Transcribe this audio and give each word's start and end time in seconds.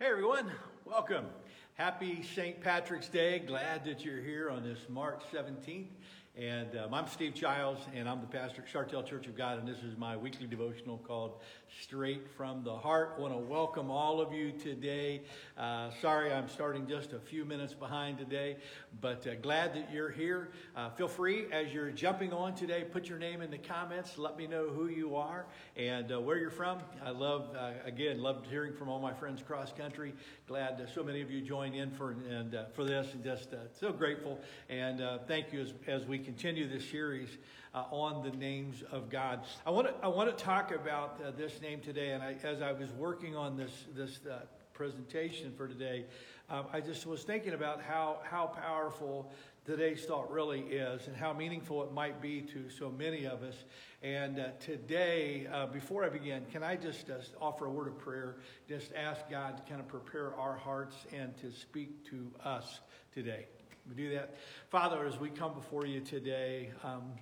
Hey 0.00 0.06
everyone, 0.12 0.48
welcome. 0.84 1.26
Happy 1.74 2.22
St. 2.22 2.60
Patrick's 2.60 3.08
Day. 3.08 3.40
Glad 3.40 3.84
that 3.84 4.04
you're 4.04 4.20
here 4.20 4.48
on 4.48 4.62
this 4.62 4.78
March 4.88 5.24
17th. 5.34 5.88
And 6.36 6.78
um, 6.78 6.94
I'm 6.94 7.08
Steve 7.08 7.34
Childs, 7.34 7.80
and 7.92 8.08
I'm 8.08 8.20
the 8.20 8.28
pastor 8.28 8.62
at 8.62 8.72
Chartel 8.72 9.04
Church 9.04 9.26
of 9.26 9.36
God, 9.36 9.58
and 9.58 9.66
this 9.66 9.78
is 9.78 9.98
my 9.98 10.16
weekly 10.16 10.46
devotional 10.46 10.98
called 10.98 11.40
Straight 11.82 12.26
from 12.36 12.64
the 12.64 12.74
Heart. 12.74 13.18
Want 13.18 13.32
to 13.32 13.38
welcome 13.38 13.90
all 13.90 14.20
of 14.20 14.32
you 14.32 14.52
today. 14.52 15.22
Uh, 15.56 15.90
sorry 16.00 16.32
I'm 16.32 16.48
starting 16.48 16.86
just 16.86 17.12
a 17.12 17.18
few 17.18 17.44
minutes 17.44 17.74
behind 17.74 18.18
today, 18.18 18.56
but 19.00 19.26
uh, 19.26 19.34
glad 19.36 19.74
that 19.74 19.92
you're 19.92 20.10
here. 20.10 20.48
Uh, 20.74 20.90
feel 20.90 21.08
free 21.08 21.46
as 21.52 21.72
you're 21.72 21.90
jumping 21.90 22.32
on 22.32 22.54
today, 22.54 22.84
put 22.90 23.06
your 23.06 23.18
name 23.18 23.42
in 23.42 23.50
the 23.50 23.58
comments. 23.58 24.16
Let 24.16 24.36
me 24.36 24.46
know 24.46 24.68
who 24.68 24.88
you 24.88 25.16
are 25.16 25.46
and 25.76 26.10
uh, 26.10 26.20
where 26.20 26.38
you're 26.38 26.50
from. 26.50 26.78
I 27.04 27.10
love, 27.10 27.54
uh, 27.54 27.72
again, 27.84 28.22
loved 28.22 28.46
hearing 28.46 28.72
from 28.72 28.88
all 28.88 28.98
my 28.98 29.12
friends 29.12 29.42
cross 29.42 29.70
country. 29.72 30.14
Glad 30.46 30.88
so 30.94 31.02
many 31.02 31.20
of 31.20 31.30
you 31.30 31.42
joined 31.42 31.74
in 31.74 31.90
for 31.90 32.12
and 32.12 32.54
uh, 32.54 32.64
for 32.74 32.84
this, 32.84 33.12
and 33.12 33.22
just 33.22 33.54
so 33.78 33.92
grateful. 33.92 34.40
And 34.70 35.02
thank 35.26 35.52
you 35.52 35.60
as, 35.60 35.74
as 35.86 36.06
we 36.06 36.18
continue 36.18 36.68
this 36.68 36.88
series 36.88 37.28
uh, 37.74 37.84
on 37.90 38.22
the 38.22 38.36
names 38.36 38.82
of 38.90 39.10
God. 39.10 39.40
I 39.66 39.70
want 39.70 39.88
to 39.88 39.94
I 40.02 40.08
want 40.08 40.36
to 40.36 40.44
talk 40.44 40.72
about 40.72 41.20
uh, 41.24 41.30
this 41.36 41.60
name 41.60 41.80
today, 41.80 42.10
and 42.10 42.22
I, 42.22 42.36
as 42.42 42.62
I 42.62 42.72
was 42.72 42.90
working 42.92 43.36
on 43.36 43.56
this 43.56 43.86
this 43.94 44.20
uh, 44.26 44.40
presentation 44.72 45.52
for 45.56 45.68
today, 45.68 46.06
um, 46.48 46.66
I 46.72 46.80
just 46.80 47.06
was 47.06 47.24
thinking 47.24 47.52
about 47.52 47.82
how 47.82 48.20
how 48.24 48.46
powerful 48.46 49.32
today's 49.64 50.04
thought 50.06 50.30
really 50.30 50.60
is, 50.60 51.06
and 51.06 51.16
how 51.16 51.32
meaningful 51.32 51.82
it 51.82 51.92
might 51.92 52.22
be 52.22 52.40
to 52.40 52.70
so 52.70 52.90
many 52.90 53.26
of 53.26 53.42
us. 53.42 53.54
And 54.02 54.38
uh, 54.38 54.48
today, 54.60 55.46
uh, 55.52 55.66
before 55.66 56.04
I 56.04 56.08
begin, 56.08 56.46
can 56.50 56.62
I 56.62 56.76
just 56.76 57.10
uh, 57.10 57.16
offer 57.40 57.66
a 57.66 57.70
word 57.70 57.88
of 57.88 57.98
prayer? 57.98 58.36
Just 58.68 58.92
ask 58.94 59.28
God 59.28 59.56
to 59.58 59.62
kind 59.64 59.80
of 59.80 59.88
prepare 59.88 60.34
our 60.36 60.56
hearts 60.56 60.96
and 61.12 61.36
to 61.38 61.52
speak 61.52 62.08
to 62.10 62.30
us 62.44 62.80
today. 63.12 63.46
We 63.88 63.94
do 63.94 64.14
that. 64.14 64.36
Father, 64.70 65.04
as 65.06 65.18
we 65.18 65.30
come 65.30 65.54
before 65.54 65.86
you 65.86 66.00
today, 66.00 66.70
um, 66.84 67.12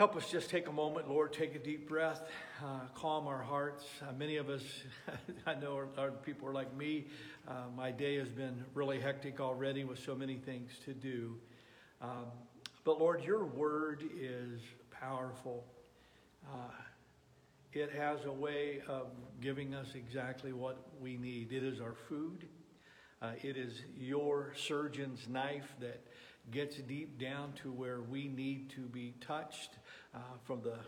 help 0.00 0.16
us 0.16 0.30
just 0.30 0.48
take 0.48 0.66
a 0.66 0.72
moment, 0.72 1.10
Lord, 1.10 1.30
take 1.30 1.54
a 1.54 1.58
deep 1.58 1.86
breath, 1.86 2.22
uh, 2.64 2.86
calm 2.94 3.26
our 3.26 3.42
hearts. 3.42 3.84
Uh, 4.00 4.10
many 4.14 4.38
of 4.38 4.48
us, 4.48 4.62
I 5.46 5.54
know 5.56 5.86
our, 5.98 6.10
people 6.10 6.48
are 6.48 6.54
like 6.54 6.74
me. 6.74 7.08
Uh, 7.46 7.64
my 7.76 7.90
day 7.90 8.16
has 8.16 8.30
been 8.30 8.64
really 8.72 8.98
hectic 8.98 9.40
already 9.40 9.84
with 9.84 9.98
so 9.98 10.14
many 10.14 10.36
things 10.36 10.70
to 10.86 10.94
do. 10.94 11.36
Um, 12.00 12.28
but 12.82 12.98
Lord, 12.98 13.22
your 13.22 13.44
word 13.44 14.02
is 14.18 14.62
powerful. 14.90 15.66
Uh, 16.50 16.70
it 17.74 17.92
has 17.92 18.24
a 18.24 18.32
way 18.32 18.80
of 18.88 19.08
giving 19.42 19.74
us 19.74 19.88
exactly 19.94 20.54
what 20.54 20.78
we 20.98 21.18
need. 21.18 21.52
It 21.52 21.62
is 21.62 21.78
our 21.78 21.94
food. 22.08 22.48
Uh, 23.20 23.32
it 23.42 23.58
is 23.58 23.82
your 23.98 24.54
surgeon's 24.56 25.28
knife 25.28 25.74
that 25.78 26.00
gets 26.50 26.76
deep 26.76 27.20
down 27.20 27.52
to 27.62 27.70
where 27.70 28.00
we 28.00 28.28
need 28.28 28.70
to 28.70 28.80
be 28.80 29.12
touched 29.20 29.72
uh, 30.14 30.18
from 30.44 30.62
the 30.62 30.78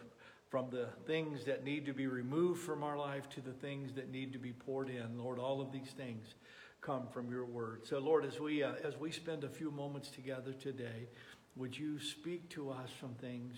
from 0.49 0.69
the 0.71 0.87
things 1.07 1.47
that 1.47 1.65
need 1.65 1.87
to 1.87 1.95
be 1.95 2.07
removed 2.07 2.61
from 2.61 2.83
our 2.83 2.99
life 2.99 3.27
to 3.31 3.41
the 3.41 3.55
things 3.55 3.95
that 3.95 4.11
need 4.11 4.35
to 4.35 4.39
be 4.39 4.53
poured 4.53 4.91
in. 4.91 5.17
Lord, 5.17 5.39
all 5.39 5.63
of 5.63 5.73
these 5.73 5.93
things 5.97 6.35
come 6.83 7.07
from 7.11 7.31
your 7.31 7.47
word. 7.47 7.87
So, 7.87 7.99
Lord, 7.99 8.27
as 8.27 8.39
we 8.39 8.63
uh, 8.63 8.75
as 8.85 8.99
we 8.99 9.11
spend 9.11 9.45
a 9.45 9.49
few 9.49 9.71
moments 9.71 10.11
together 10.11 10.53
today, 10.53 11.09
would 11.57 11.77
you 11.77 11.99
speak 11.99 12.51
to 12.51 12.71
us 12.71 12.91
some 13.01 13.15
things 13.15 13.55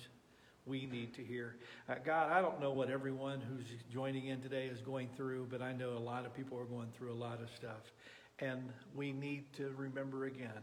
we 0.67 0.87
need 0.87 1.15
to 1.15 1.25
hear? 1.25 1.57
Uh, 1.89 1.97
God, 2.05 2.31
I 2.31 2.41
don't 2.41 2.61
know 2.61 2.73
what 2.73 2.91
everyone 2.91 3.41
who's 3.41 3.67
joining 3.93 4.27
in 4.27 4.41
today 4.41 4.67
is 4.67 4.81
going 4.81 5.09
through, 5.17 5.49
but 5.51 5.63
I 5.63 5.73
know 5.73 5.97
a 5.97 5.99
lot 5.99 6.27
of 6.27 6.35
people 6.35 6.59
are 6.59 6.65
going 6.65 6.91
through 6.97 7.13
a 7.13 7.15
lot 7.15 7.41
of 7.43 7.49
stuff. 7.57 7.93
And 8.39 8.73
we 8.95 9.13
need 9.13 9.53
to 9.55 9.73
remember 9.77 10.27
again, 10.27 10.63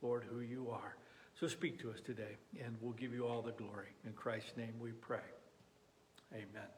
Lord, 0.00 0.24
who 0.30 0.40
you 0.40 0.70
are. 0.70 0.96
So 1.42 1.48
speak 1.48 1.80
to 1.80 1.90
us 1.90 1.98
today, 2.00 2.36
and 2.64 2.76
we'll 2.80 2.92
give 2.92 3.12
you 3.12 3.26
all 3.26 3.42
the 3.42 3.50
glory. 3.50 3.88
In 4.06 4.12
Christ's 4.12 4.56
name 4.56 4.74
we 4.78 4.92
pray. 4.92 5.18
Amen. 6.32 6.68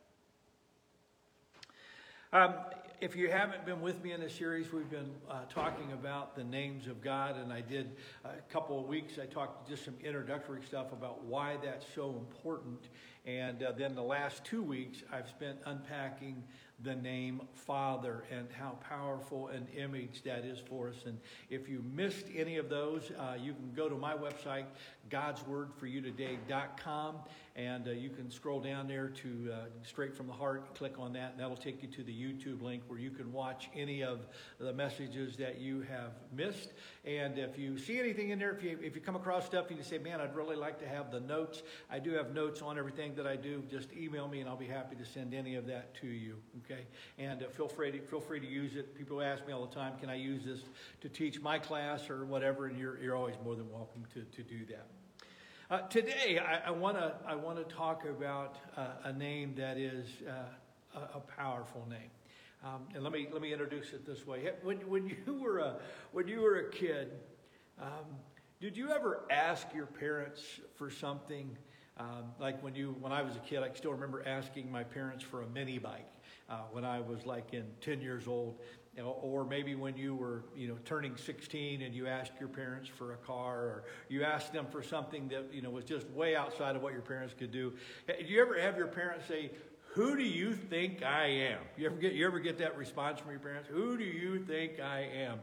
Um, 2.32 2.54
if 3.02 3.14
you 3.14 3.30
haven't 3.30 3.66
been 3.66 3.82
with 3.82 4.02
me 4.02 4.12
in 4.12 4.22
this 4.22 4.34
series, 4.34 4.72
we've 4.72 4.88
been 4.88 5.10
uh, 5.30 5.40
talking 5.50 5.92
about 5.92 6.34
the 6.34 6.44
names 6.44 6.86
of 6.86 7.02
God, 7.02 7.36
and 7.36 7.52
I 7.52 7.60
did 7.60 7.94
a 8.24 8.40
couple 8.50 8.80
of 8.80 8.86
weeks. 8.86 9.18
I 9.22 9.26
talked 9.26 9.68
just 9.68 9.84
some 9.84 9.96
introductory 10.02 10.62
stuff 10.62 10.94
about 10.94 11.22
why 11.24 11.58
that's 11.62 11.84
so 11.94 12.16
important, 12.18 12.88
and 13.26 13.62
uh, 13.62 13.72
then 13.72 13.94
the 13.94 14.00
last 14.00 14.46
two 14.46 14.62
weeks 14.62 15.02
I've 15.12 15.28
spent 15.28 15.58
unpacking 15.66 16.42
the 16.82 16.94
name 16.94 17.40
Father 17.54 18.24
and 18.30 18.48
how 18.52 18.76
powerful 18.88 19.48
an 19.48 19.66
image 19.76 20.22
that 20.24 20.44
is 20.44 20.58
for 20.58 20.88
us. 20.88 20.96
And 21.06 21.18
if 21.50 21.68
you 21.68 21.82
missed 21.94 22.26
any 22.34 22.56
of 22.56 22.68
those, 22.68 23.10
uh, 23.18 23.36
you 23.40 23.52
can 23.54 23.72
go 23.74 23.88
to 23.88 23.96
my 23.96 24.14
website, 24.14 24.64
godswordforyoutoday.com, 25.10 27.16
and 27.56 27.86
uh, 27.86 27.92
you 27.92 28.10
can 28.10 28.30
scroll 28.30 28.60
down 28.60 28.88
there 28.88 29.08
to 29.08 29.52
uh, 29.52 29.56
straight 29.84 30.16
from 30.16 30.26
the 30.26 30.32
heart, 30.32 30.74
click 30.74 30.94
on 30.98 31.12
that, 31.12 31.32
and 31.32 31.40
that'll 31.40 31.56
take 31.56 31.82
you 31.82 31.88
to 31.88 32.02
the 32.02 32.12
YouTube 32.12 32.62
link 32.62 32.82
where 32.88 32.98
you 32.98 33.10
can 33.10 33.32
watch 33.32 33.68
any 33.74 34.02
of 34.02 34.26
the 34.58 34.72
messages 34.72 35.36
that 35.36 35.60
you 35.60 35.82
have 35.82 36.12
missed. 36.32 36.72
And 37.04 37.38
if 37.38 37.58
you 37.58 37.78
see 37.78 38.00
anything 38.00 38.30
in 38.30 38.38
there, 38.38 38.52
if 38.52 38.64
you, 38.64 38.78
if 38.82 38.94
you 38.94 39.00
come 39.00 39.14
across 39.14 39.46
stuff 39.46 39.68
and 39.68 39.78
you 39.78 39.84
say, 39.84 39.98
man, 39.98 40.20
I'd 40.20 40.34
really 40.34 40.56
like 40.56 40.80
to 40.80 40.88
have 40.88 41.12
the 41.12 41.20
notes, 41.20 41.62
I 41.90 41.98
do 41.98 42.12
have 42.12 42.34
notes 42.34 42.62
on 42.62 42.78
everything 42.78 43.14
that 43.16 43.26
I 43.26 43.36
do. 43.36 43.62
Just 43.70 43.92
email 43.92 44.26
me 44.26 44.40
and 44.40 44.48
I'll 44.48 44.56
be 44.56 44.66
happy 44.66 44.96
to 44.96 45.04
send 45.04 45.34
any 45.34 45.54
of 45.54 45.66
that 45.66 45.94
to 46.00 46.06
you. 46.06 46.36
Okay? 46.64 46.86
And 47.18 47.42
uh, 47.42 47.48
feel 47.50 47.68
free 47.68 47.92
to 47.92 48.00
feel 48.00 48.20
free 48.20 48.40
to 48.40 48.46
use 48.46 48.74
it. 48.74 48.96
People 48.96 49.22
ask 49.22 49.46
me 49.46 49.52
all 49.52 49.66
the 49.66 49.74
time, 49.74 49.96
can 49.98 50.08
I 50.08 50.16
use 50.16 50.44
this 50.44 50.60
to 51.02 51.08
teach 51.08 51.40
my 51.40 51.58
class 51.58 52.10
or 52.10 52.24
whatever? 52.24 52.66
And 52.66 52.78
you're, 52.78 52.98
you're 53.00 53.16
always 53.16 53.36
more 53.44 53.54
than 53.54 53.70
welcome 53.70 54.04
to, 54.14 54.22
to 54.22 54.42
do 54.42 54.64
that. 54.66 54.86
Uh, 55.74 55.80
today, 55.88 56.38
I 56.38 56.70
want 56.70 56.96
to 56.98 57.16
I 57.26 57.34
want 57.34 57.56
to 57.56 57.74
talk 57.74 58.04
about 58.04 58.54
uh, 58.76 58.90
a 59.02 59.12
name 59.12 59.56
that 59.56 59.76
is 59.76 60.06
uh, 60.24 61.00
a, 61.00 61.18
a, 61.18 61.20
powerful 61.20 61.84
name. 61.90 62.12
Um, 62.64 62.82
and 62.94 63.02
let 63.02 63.12
me 63.12 63.26
let 63.32 63.42
me 63.42 63.52
introduce 63.52 63.92
it 63.92 64.06
this 64.06 64.24
way. 64.24 64.52
When 64.62 64.76
when 64.88 65.08
you 65.26 65.34
were 65.34 65.58
a 65.58 65.78
when 66.12 66.28
you 66.28 66.42
were 66.42 66.58
a 66.58 66.70
kid, 66.70 67.10
um, 67.82 68.06
did 68.60 68.76
you 68.76 68.92
ever 68.92 69.24
ask 69.32 69.66
your 69.74 69.86
parents 69.86 70.42
for 70.76 70.92
something? 70.92 71.58
Um, 71.98 72.26
like 72.38 72.62
when 72.62 72.76
you 72.76 72.94
when 73.00 73.10
I 73.10 73.22
was 73.22 73.34
a 73.34 73.40
kid, 73.40 73.64
I 73.64 73.74
still 73.74 73.94
remember 73.94 74.22
asking 74.24 74.70
my 74.70 74.84
parents 74.84 75.24
for 75.24 75.42
a 75.42 75.46
mini 75.48 75.78
bike 75.78 76.06
uh, 76.48 76.58
when 76.70 76.84
I 76.84 77.00
was 77.00 77.26
like 77.26 77.52
in 77.52 77.64
ten 77.80 78.00
years 78.00 78.28
old, 78.28 78.60
you 78.96 79.02
know, 79.02 79.10
or 79.22 79.44
maybe 79.44 79.74
when 79.74 79.96
you 79.96 80.14
were, 80.14 80.44
you 80.56 80.68
know, 80.68 80.76
turning 80.84 81.16
16 81.16 81.82
and 81.82 81.94
you 81.94 82.06
asked 82.06 82.32
your 82.38 82.48
parents 82.48 82.88
for 82.88 83.14
a 83.14 83.16
car, 83.18 83.56
or 83.56 83.84
you 84.08 84.22
asked 84.22 84.52
them 84.52 84.66
for 84.70 84.82
something 84.82 85.28
that, 85.28 85.52
you 85.52 85.62
know, 85.62 85.70
was 85.70 85.84
just 85.84 86.08
way 86.10 86.36
outside 86.36 86.76
of 86.76 86.82
what 86.82 86.92
your 86.92 87.02
parents 87.02 87.34
could 87.36 87.50
do. 87.50 87.72
Do 88.06 88.24
you 88.24 88.40
ever 88.40 88.58
have 88.60 88.76
your 88.76 88.86
parents 88.86 89.26
say, 89.26 89.50
"Who 89.94 90.16
do 90.16 90.22
you 90.22 90.54
think 90.54 91.02
I 91.02 91.26
am?" 91.26 91.60
You 91.76 91.86
ever 91.86 91.96
get 91.96 92.12
you 92.12 92.26
ever 92.26 92.38
get 92.38 92.58
that 92.58 92.76
response 92.76 93.18
from 93.20 93.32
your 93.32 93.40
parents? 93.40 93.68
"Who 93.68 93.96
do 93.96 94.04
you 94.04 94.44
think 94.44 94.78
I 94.78 95.00
am?" 95.00 95.40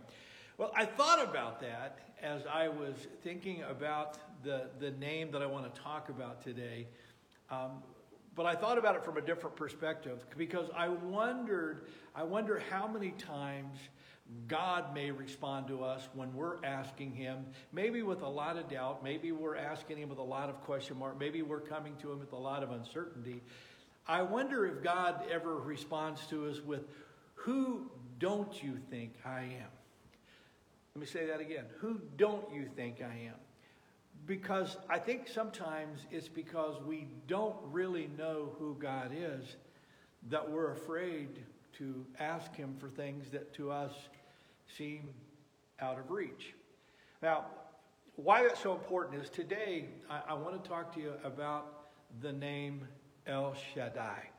Well, 0.58 0.72
I 0.76 0.86
thought 0.86 1.24
about 1.24 1.60
that 1.62 2.00
as 2.22 2.46
I 2.46 2.70
was 2.70 2.96
thinking 3.22 3.64
about 3.64 4.18
the 4.44 4.70
the 4.80 4.92
name 4.92 5.32
that 5.32 5.42
I 5.42 5.46
want 5.46 5.74
to 5.74 5.82
talk 5.82 6.10
about 6.10 6.42
today. 6.42 6.88
Um, 7.50 7.84
but 8.36 8.46
I 8.46 8.56
thought 8.56 8.78
about 8.78 8.96
it 8.96 9.04
from 9.04 9.18
a 9.18 9.22
different 9.22 9.56
perspective 9.56 10.26
because 10.38 10.70
I 10.76 10.88
wondered, 10.88 11.88
I 12.16 12.24
wonder 12.24 12.62
how 12.70 12.88
many 12.88 13.12
times 13.12 13.78
God 14.48 14.94
may 14.94 15.12
respond 15.12 15.68
to 15.68 15.84
us 15.84 16.08
when 16.14 16.34
we're 16.34 16.64
asking 16.64 17.14
Him, 17.14 17.46
maybe 17.74 18.02
with 18.02 18.22
a 18.22 18.30
lot 18.30 18.58
of 18.58 18.70
doubt, 18.70 19.04
maybe 19.04 19.32
we're 19.32 19.58
asking 19.58 19.98
Him 19.98 20.10
with 20.10 20.20
a 20.20 20.24
lot 20.24 20.50
of 20.50 20.62
question 20.62 20.98
mark, 20.98 21.20
maybe 21.20 21.42
we're 21.42 21.60
coming 21.60 21.96
to 21.98 22.12
Him 22.12 22.20
with 22.20 22.32
a 22.32 22.38
lot 22.38 22.64
of 22.64 22.72
uncertainty. 22.72 23.42
I 24.08 24.22
wonder 24.22 24.66
if 24.66 24.82
God 24.84 25.24
ever 25.30 25.58
responds 25.58 26.26
to 26.28 26.48
us 26.48 26.62
with, 26.62 26.82
Who 27.36 27.92
don't 28.20 28.64
you 28.64 28.78
think 28.90 29.14
I 29.26 29.42
am? 29.42 29.72
Let 30.96 31.02
me 31.02 31.06
say 31.06 31.26
that 31.28 31.40
again. 31.40 31.66
Who 31.80 32.00
don't 32.18 32.54
you 32.54 32.70
think 32.76 33.02
I 33.02 33.28
am? 33.28 33.36
Because 34.26 34.78
I 34.90 35.00
think 35.00 35.28
sometimes 35.28 36.02
it's 36.12 36.28
because 36.28 36.82
we 36.84 37.08
don't 37.28 37.56
really 37.64 38.10
know 38.18 38.56
who 38.60 38.76
God 38.80 39.12
is 39.16 39.56
that 40.30 40.50
we're 40.50 40.72
afraid 40.72 41.30
to 41.78 42.06
ask 42.20 42.56
Him 42.56 42.76
for 42.80 42.90
things 42.90 43.32
that 43.32 43.54
to 43.56 43.72
us 43.72 43.94
seem 44.78 45.10
out 45.80 45.98
of 45.98 46.12
reach. 46.12 46.54
Now, 47.22 47.46
why 48.16 48.44
that's 48.44 48.62
so 48.62 48.74
important 48.74 49.24
is 49.24 49.30
today 49.30 49.90
I, 50.10 50.22
I 50.30 50.34
want 50.34 50.62
to 50.62 50.70
talk 50.70 50.94
to 50.96 51.02
you 51.02 51.14
about 51.24 51.90
the 52.22 52.32
name 52.32 52.88
El 53.26 53.56
Shaddai. 53.74 54.30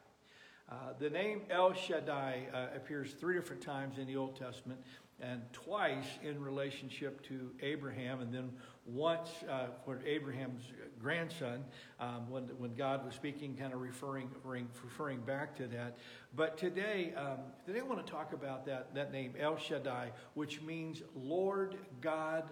Uh, 0.70 0.74
the 0.98 1.10
name 1.10 1.42
El 1.50 1.74
Shaddai 1.74 2.46
uh, 2.54 2.76
appears 2.76 3.12
three 3.12 3.34
different 3.34 3.62
times 3.62 3.98
in 3.98 4.06
the 4.06 4.16
Old 4.16 4.36
Testament. 4.38 4.80
And 5.22 5.40
twice 5.52 6.18
in 6.24 6.40
relationship 6.42 7.22
to 7.28 7.52
Abraham, 7.60 8.20
and 8.20 8.34
then 8.34 8.50
once 8.84 9.28
uh, 9.48 9.66
for 9.84 10.00
Abraham's 10.04 10.64
grandson, 11.00 11.64
um, 12.00 12.28
when, 12.28 12.44
when 12.58 12.74
God 12.74 13.06
was 13.06 13.14
speaking, 13.14 13.56
kind 13.56 13.72
of 13.72 13.80
referring, 13.80 14.28
referring 14.44 15.20
back 15.20 15.56
to 15.56 15.68
that. 15.68 15.96
But 16.34 16.58
today, 16.58 17.14
um, 17.16 17.38
today 17.64 17.78
I 17.78 17.82
want 17.84 18.04
to 18.04 18.12
talk 18.12 18.32
about 18.32 18.66
that, 18.66 18.94
that 18.94 19.12
name, 19.12 19.34
El 19.38 19.56
Shaddai, 19.56 20.10
which 20.34 20.60
means 20.62 21.02
Lord 21.14 21.76
God 22.00 22.50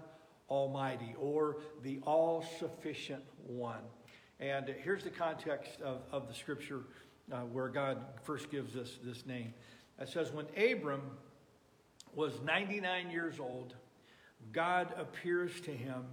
Almighty, 0.48 1.14
or 1.18 1.58
the 1.82 1.98
all 2.04 2.44
sufficient 2.58 3.24
one. 3.46 3.82
And 4.38 4.72
here's 4.82 5.02
the 5.02 5.10
context 5.10 5.80
of, 5.80 6.02
of 6.12 6.28
the 6.28 6.34
scripture 6.34 6.82
uh, 7.32 7.40
where 7.40 7.68
God 7.68 7.98
first 8.22 8.50
gives 8.50 8.76
us 8.76 8.98
this 9.02 9.26
name. 9.26 9.52
It 10.00 10.08
says, 10.08 10.32
When 10.32 10.46
Abram 10.56 11.02
was 12.14 12.32
99 12.44 13.10
years 13.10 13.38
old, 13.38 13.74
God 14.52 14.92
appears 14.96 15.60
to 15.62 15.70
him 15.70 16.04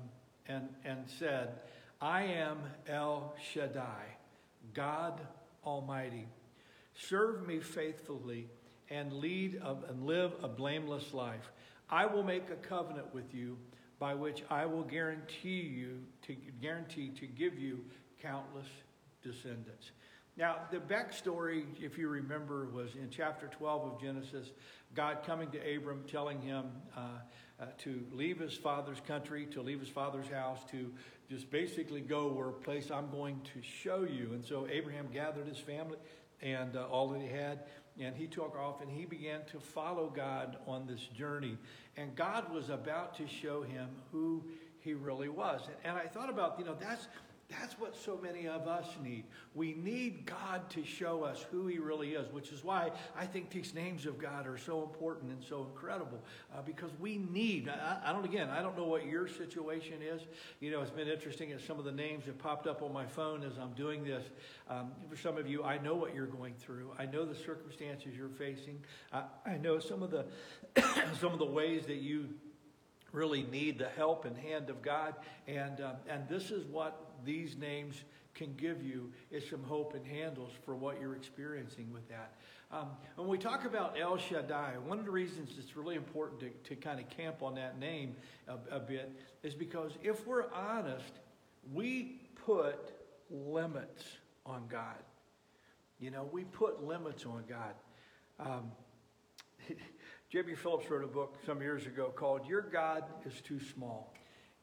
and, 0.48 0.70
and 0.86 1.06
said, 1.20 1.60
I 2.02 2.24
am 2.24 2.60
El 2.88 3.34
Shaddai, 3.52 4.06
God 4.74 5.20
Almighty. 5.66 6.28
Serve 6.94 7.48
me 7.48 7.60
faithfully 7.60 8.48
and 8.90 9.14
lead 9.14 9.56
a, 9.56 9.76
and 9.90 10.06
live 10.06 10.34
a 10.42 10.48
blameless 10.48 11.14
life. 11.14 11.52
I 11.90 12.06
will 12.06 12.24
make 12.24 12.50
a 12.50 12.56
covenant 12.56 13.14
with 13.14 13.34
you 13.34 13.58
by 14.00 14.14
which 14.14 14.44
I 14.50 14.66
will 14.66 14.84
guarantee 14.84 15.62
you 15.62 16.00
to 16.28 16.36
guarantee 16.62 17.10
to 17.20 17.26
give 17.26 17.58
you 17.58 17.84
countless 18.22 18.68
descendants. 19.24 19.92
Now, 20.38 20.58
the 20.70 20.78
backstory, 20.78 21.66
if 21.82 21.98
you 21.98 22.10
remember, 22.10 22.68
was 22.68 22.94
in 22.94 23.10
chapter 23.10 23.48
12 23.48 23.94
of 23.94 24.00
Genesis, 24.00 24.52
God 24.94 25.24
coming 25.26 25.50
to 25.50 25.76
Abram, 25.76 26.04
telling 26.08 26.40
him 26.42 26.66
uh, 26.96 27.00
uh, 27.60 27.66
to 27.80 28.06
leave 28.14 28.38
his 28.38 28.54
father's 28.54 29.00
country, 29.08 29.48
to 29.48 29.64
leave 29.64 29.80
his 29.80 29.90
father's 29.90 30.28
house, 30.28 30.60
to 30.70 30.92
just 31.28 31.50
basically 31.50 32.02
go 32.02 32.28
where 32.28 32.50
a 32.50 32.54
place 32.54 32.92
I'm 32.92 33.10
going 33.10 33.42
to 33.56 33.64
show 33.64 34.04
you. 34.04 34.30
And 34.34 34.46
so 34.46 34.68
Abraham 34.70 35.08
gathered 35.12 35.48
his 35.48 35.58
family 35.58 35.98
and 36.40 36.76
uh, 36.76 36.86
all 36.86 37.10
that 37.10 37.22
he 37.22 37.28
had, 37.28 37.62
and 38.00 38.16
he 38.16 38.28
took 38.28 38.56
off 38.56 38.80
and 38.82 38.92
he 38.92 39.06
began 39.06 39.40
to 39.52 39.60
follow 39.60 40.08
God 40.16 40.58
on 40.68 40.86
this 40.86 41.02
journey. 41.18 41.58
And 41.98 42.16
God 42.16 42.54
was 42.54 42.70
about 42.70 43.18
to 43.18 43.28
show 43.28 43.64
him 43.64 43.90
who 44.12 44.44
he 44.82 44.94
really 44.94 45.30
was. 45.30 45.62
And, 45.66 45.76
and 45.84 45.98
I 45.98 46.06
thought 46.06 46.30
about, 46.30 46.60
you 46.60 46.66
know, 46.66 46.76
that's 46.80 47.08
that's 47.50 47.80
what 47.80 47.96
so 47.96 48.20
many 48.22 48.46
of 48.46 48.68
us 48.68 48.86
need. 49.02 49.24
We 49.56 49.74
need 49.74 50.26
God 50.26 50.70
to 50.72 50.84
show 50.84 51.24
us 51.24 51.46
who 51.50 51.68
He 51.68 51.80
really 51.80 52.10
is, 52.14 52.30
which 52.34 52.52
is 52.52 52.62
why 52.62 52.92
I 53.18 53.26
think 53.26 53.52
these 53.52 53.74
names 53.74 54.06
of 54.06 54.18
God 54.18 54.46
are 54.46 54.58
so 54.58 54.84
important 54.84 55.32
and 55.32 55.42
so 55.42 55.66
incredible 55.72 56.20
uh, 56.54 56.62
because 56.62 56.92
we 57.00 57.18
need. 57.18 57.70
I, 57.70 58.00
I, 58.04 58.12
don't, 58.12 58.26
again, 58.26 58.50
I 58.50 58.62
don't 58.62 58.78
know 58.78 58.86
what 58.86 59.06
your 59.06 59.30
situation 59.30 60.02
is. 60.02 60.24
You 60.60 60.72
know, 60.72 60.82
it's 60.82 60.92
been 60.92 61.08
interesting 61.08 61.54
as 61.54 61.64
some 61.64 61.80
of 61.80 61.86
the 61.86 61.92
names 61.92 62.26
have 62.26 62.38
popped 62.38 62.68
up 62.68 62.82
on 62.82 62.92
my 62.92 63.06
phone 63.06 63.44
as 63.44 63.58
I'm 63.58 63.74
doing 63.74 64.04
this. 64.04 64.26
Um, 64.70 64.92
for 65.10 65.16
some 65.16 65.38
of 65.38 65.48
you, 65.48 65.64
I 65.64 65.78
know 65.78 65.96
what 65.96 66.14
you're 66.14 66.26
going 66.26 66.54
through. 66.56 66.92
I 67.00 67.06
know 67.06 67.24
the 67.24 67.36
circumstances 67.36 68.14
you're 68.18 68.28
facing. 68.28 68.80
I, 69.14 69.24
I 69.46 69.56
know 69.56 69.80
some 69.80 70.04
of 70.04 70.12
the 70.12 70.26
some 71.22 71.32
of 71.32 71.40
the 71.40 71.46
ways 71.46 71.86
that 71.86 71.98
you 71.98 72.28
really 73.14 73.44
need 73.44 73.80
the 73.80 73.90
help 73.90 74.26
and 74.26 74.38
hand 74.38 74.70
of 74.70 74.82
God. 74.82 75.16
And, 75.48 75.80
uh, 75.80 75.94
and 76.10 76.28
this 76.28 76.52
is 76.52 76.66
what 76.66 77.07
these 77.26 77.58
names 77.58 78.04
can 78.34 78.54
give 78.56 78.84
you 78.84 79.12
is 79.32 79.50
some 79.50 79.64
hope 79.64 79.96
and 79.96 80.06
handles 80.06 80.52
for 80.64 80.76
what 80.76 81.02
you're 81.02 81.16
experiencing 81.16 81.92
with 81.92 82.08
that. 82.10 82.34
Um, 82.72 82.90
when 83.16 83.28
we 83.28 83.38
talk 83.38 83.66
about 83.66 83.98
El 84.00 84.18
Shaddai, 84.18 84.74
one 84.86 85.00
of 85.00 85.06
the 85.06 85.12
reasons 85.12 85.52
it's 85.58 85.76
really 85.76 85.96
important 85.96 86.42
to, 86.42 86.50
to 86.70 86.76
kind 86.76 87.00
of 87.00 87.10
camp 87.10 87.42
on 87.42 87.56
that 87.56 87.80
name 87.80 88.16
a, 88.48 88.76
a 88.76 88.80
bit 88.80 89.12
is 89.42 89.56
because 89.56 89.94
if 90.04 90.28
we're 90.28 90.52
honest, 90.52 91.14
we 91.74 92.22
put 92.46 92.92
limits 93.30 94.04
on 94.46 94.68
God. 94.68 94.98
You 96.00 96.12
know, 96.12 96.30
we 96.32 96.44
put 96.44 96.84
limits 96.84 97.26
on 97.26 97.44
God. 97.48 97.74
Um, 98.40 98.72
J.B. 100.30 100.56
Phillips 100.56 100.90
wrote 100.90 101.04
a 101.04 101.08
book 101.08 101.38
some 101.46 101.62
years 101.62 101.86
ago 101.86 102.12
called 102.16 102.46
Your 102.46 102.62
God 102.62 103.04
is 103.26 103.42
Too 103.42 103.60
Small. 103.60 104.14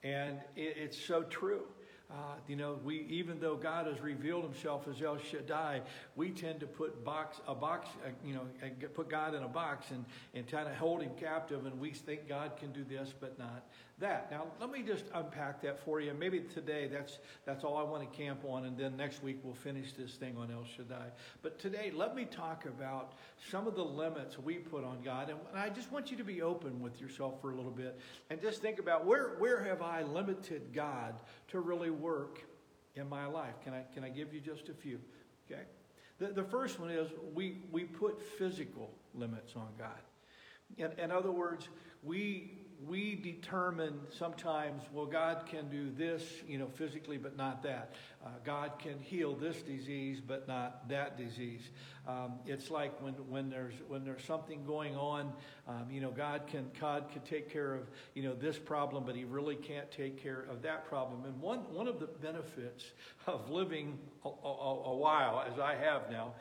And 0.03 0.39
it, 0.57 0.77
it's 0.77 1.03
so 1.03 1.23
true. 1.23 1.63
Uh, 2.11 2.35
you 2.47 2.55
know, 2.55 2.79
we 2.85 3.07
even 3.09 3.41
though 3.41 3.57
God 3.57 3.87
has 3.87 4.01
revealed 4.01 4.45
Himself 4.45 4.87
as 4.89 5.01
El 5.03 5.19
Shaddai, 5.19 5.81
we 6.17 6.31
tend 6.31 6.61
to 6.61 6.67
put 6.67 7.05
box 7.05 7.41
a 7.49 7.55
box, 7.55 7.89
uh, 8.07 8.11
you 8.25 8.35
know, 8.35 8.43
put 8.95 9.09
God 9.09 9.35
in 9.35 9.43
a 9.43 9.49
box 9.49 9.91
and 9.91 10.05
and 10.35 10.47
kind 10.47 10.69
of 10.69 10.75
hold 10.75 11.03
Him 11.03 11.13
captive, 11.19 11.65
and 11.67 11.81
we 11.81 11.93
think 11.93 12.29
God 12.29 12.57
can 12.59 12.73
do 12.73 12.85
this, 12.85 13.13
but 13.19 13.39
not 13.39 13.65
that. 13.99 14.31
Now, 14.31 14.47
let 14.61 14.71
me 14.71 14.83
just 14.83 15.05
unpack 15.15 15.63
that 15.63 15.85
for 15.85 16.01
you. 16.01 16.13
Maybe 16.15 16.41
today 16.41 16.89
that's 16.93 17.19
that's 17.47 17.65
all 17.65 17.77
I 17.77 17.83
want 17.83 18.11
to 18.11 18.17
camp 18.17 18.45
on, 18.47 18.67
and 18.67 18.77
then 18.77 18.97
next 18.97 19.23
week 19.23 19.39
we'll 19.43 19.55
finish 19.55 19.93
this 19.93 20.15
thing 20.15 20.37
on 20.37 20.51
El 20.51 20.65
Shaddai. 20.77 21.07
But 21.43 21.59
today, 21.59 21.93
let 21.95 22.15
me 22.15 22.25
talk 22.25 22.67
about 22.67 23.13
some 23.51 23.67
of 23.67 23.75
the 23.75 23.85
limits 23.85 24.39
we 24.39 24.55
put 24.55 24.85
on 24.85 24.99
God, 25.05 25.31
and 25.31 25.39
I 25.55 25.69
just 25.69 25.93
want 25.93 26.11
you 26.11 26.17
to 26.17 26.25
be 26.25 26.43
open 26.43 26.81
with 26.81 27.01
yourself 27.01 27.41
for 27.41 27.53
a 27.53 27.55
little 27.55 27.71
bit, 27.71 27.99
and 28.31 28.41
just 28.41 28.61
think 28.61 28.79
about 28.79 29.07
where 29.07 29.37
where 29.39 29.63
have 29.63 29.83
I 29.83 30.03
limited 30.03 30.73
God 30.73 31.15
to 31.49 31.61
really 31.61 31.91
work 31.91 32.41
in 32.97 33.09
my 33.09 33.27
life? 33.27 33.55
Can 33.63 33.75
I 33.75 33.83
can 33.95 34.05
I 34.05 34.09
give 34.09 34.35
you 34.35 34.41
just 34.41 34.69
a 34.69 34.75
few? 34.75 34.99
Okay. 35.51 35.63
The, 36.19 36.29
the 36.29 36.45
first 36.45 36.79
one 36.79 36.91
is 36.91 37.09
we, 37.35 37.59
we 37.73 37.85
put 37.85 38.23
physical 38.39 38.91
limits 39.15 39.55
on 39.57 39.69
God. 39.79 40.01
In, 40.77 40.93
in 40.99 41.11
other 41.11 41.31
words, 41.31 41.69
we, 42.03 42.59
we 42.87 43.15
determine 43.15 44.01
sometimes, 44.19 44.83
well, 44.93 45.07
God 45.07 45.47
can 45.47 45.69
do 45.69 45.91
this, 45.91 46.23
you 46.47 46.59
know, 46.59 46.69
physically, 46.75 47.17
but 47.17 47.37
not 47.37 47.63
that. 47.63 47.95
Uh, 48.25 48.31
God 48.45 48.73
can 48.79 48.99
heal 48.99 49.35
this 49.35 49.57
disease, 49.63 50.21
but 50.21 50.49
not 50.49 50.89
that 50.89 51.17
disease. 51.17 51.63
Um, 52.07 52.35
it's 52.47 52.71
like 52.71 53.01
when, 53.01 53.15
when 53.31 53.49
there's 53.49 53.75
when 53.89 54.05
there's 54.05 54.25
something 54.25 54.65
going 54.67 54.95
on, 54.97 55.33
um, 55.67 55.87
you 55.91 56.01
know, 56.01 56.11
God 56.11 56.47
can 56.47 56.71
God 56.79 57.11
can 57.11 57.23
take 57.23 57.51
care 57.51 57.75
of 57.75 57.89
you 58.15 58.23
know 58.23 58.35
this 58.35 58.59
problem, 58.59 59.05
but 59.07 59.17
He 59.17 59.25
really 59.25 59.57
can't 59.57 59.91
take 59.91 60.23
care 60.23 60.45
of 60.51 60.63
that 60.63 60.87
problem. 60.87 61.25
And 61.25 61.41
one 61.41 61.61
one 61.73 61.89
of 61.89 62.01
the 62.01 62.07
benefits 62.07 62.85
of 63.27 63.51
living 63.51 63.99
a, 64.25 64.29
a, 64.29 64.91
a 64.93 64.97
while, 64.97 65.45
as 65.51 65.59
I 65.59 65.77
have 65.77 66.11
now, 66.11 66.35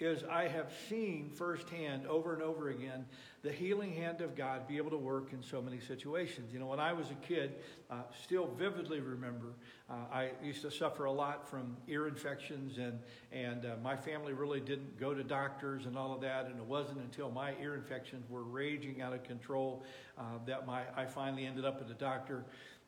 is 0.00 0.24
I 0.24 0.48
have 0.48 0.72
seen 0.88 1.30
firsthand 1.34 2.06
over 2.06 2.32
and 2.32 2.42
over 2.42 2.70
again 2.70 3.04
the 3.42 3.52
healing 3.52 3.92
hand 3.92 4.20
of 4.20 4.36
God 4.36 4.68
be 4.68 4.76
able 4.76 4.90
to 4.90 4.98
work 4.98 5.32
in 5.32 5.42
so 5.42 5.62
many 5.62 5.80
situations. 5.80 6.52
You 6.52 6.58
know, 6.58 6.66
when 6.66 6.80
I 6.80 6.92
was 6.92 7.10
a 7.10 7.26
kid, 7.26 7.54
uh, 7.90 8.02
still 8.22 8.46
vividly 8.46 9.00
remember, 9.00 9.54
uh, 9.88 9.94
I 10.12 10.30
used 10.42 10.60
to 10.62 10.70
suffer 10.70 11.06
a 11.06 11.12
lot 11.12 11.48
from 11.48 11.76
ear 11.88 12.06
infections, 12.06 12.76
and, 12.76 12.98
and 13.32 13.64
uh, 13.64 13.76
my 13.82 13.96
family 13.96 14.34
really 14.34 14.60
didn't 14.60 14.98
go 15.00 15.14
to 15.14 15.24
doctors 15.24 15.86
and 15.86 15.96
all 15.96 16.14
of 16.14 16.20
that. 16.20 16.46
And 16.46 16.56
it 16.56 16.66
wasn't 16.66 16.98
until 16.98 17.30
my 17.30 17.54
ear 17.62 17.74
infections 17.74 18.28
were 18.28 18.42
raging 18.42 19.00
out 19.00 19.14
of 19.14 19.22
control 19.22 19.84
uh, 20.18 20.22
that 20.46 20.66
my, 20.66 20.82
I 20.94 21.06
finally 21.06 21.46
ended 21.46 21.64
up 21.64 21.80
at 21.80 21.88
the 21.88 21.94
doctor 21.94 22.44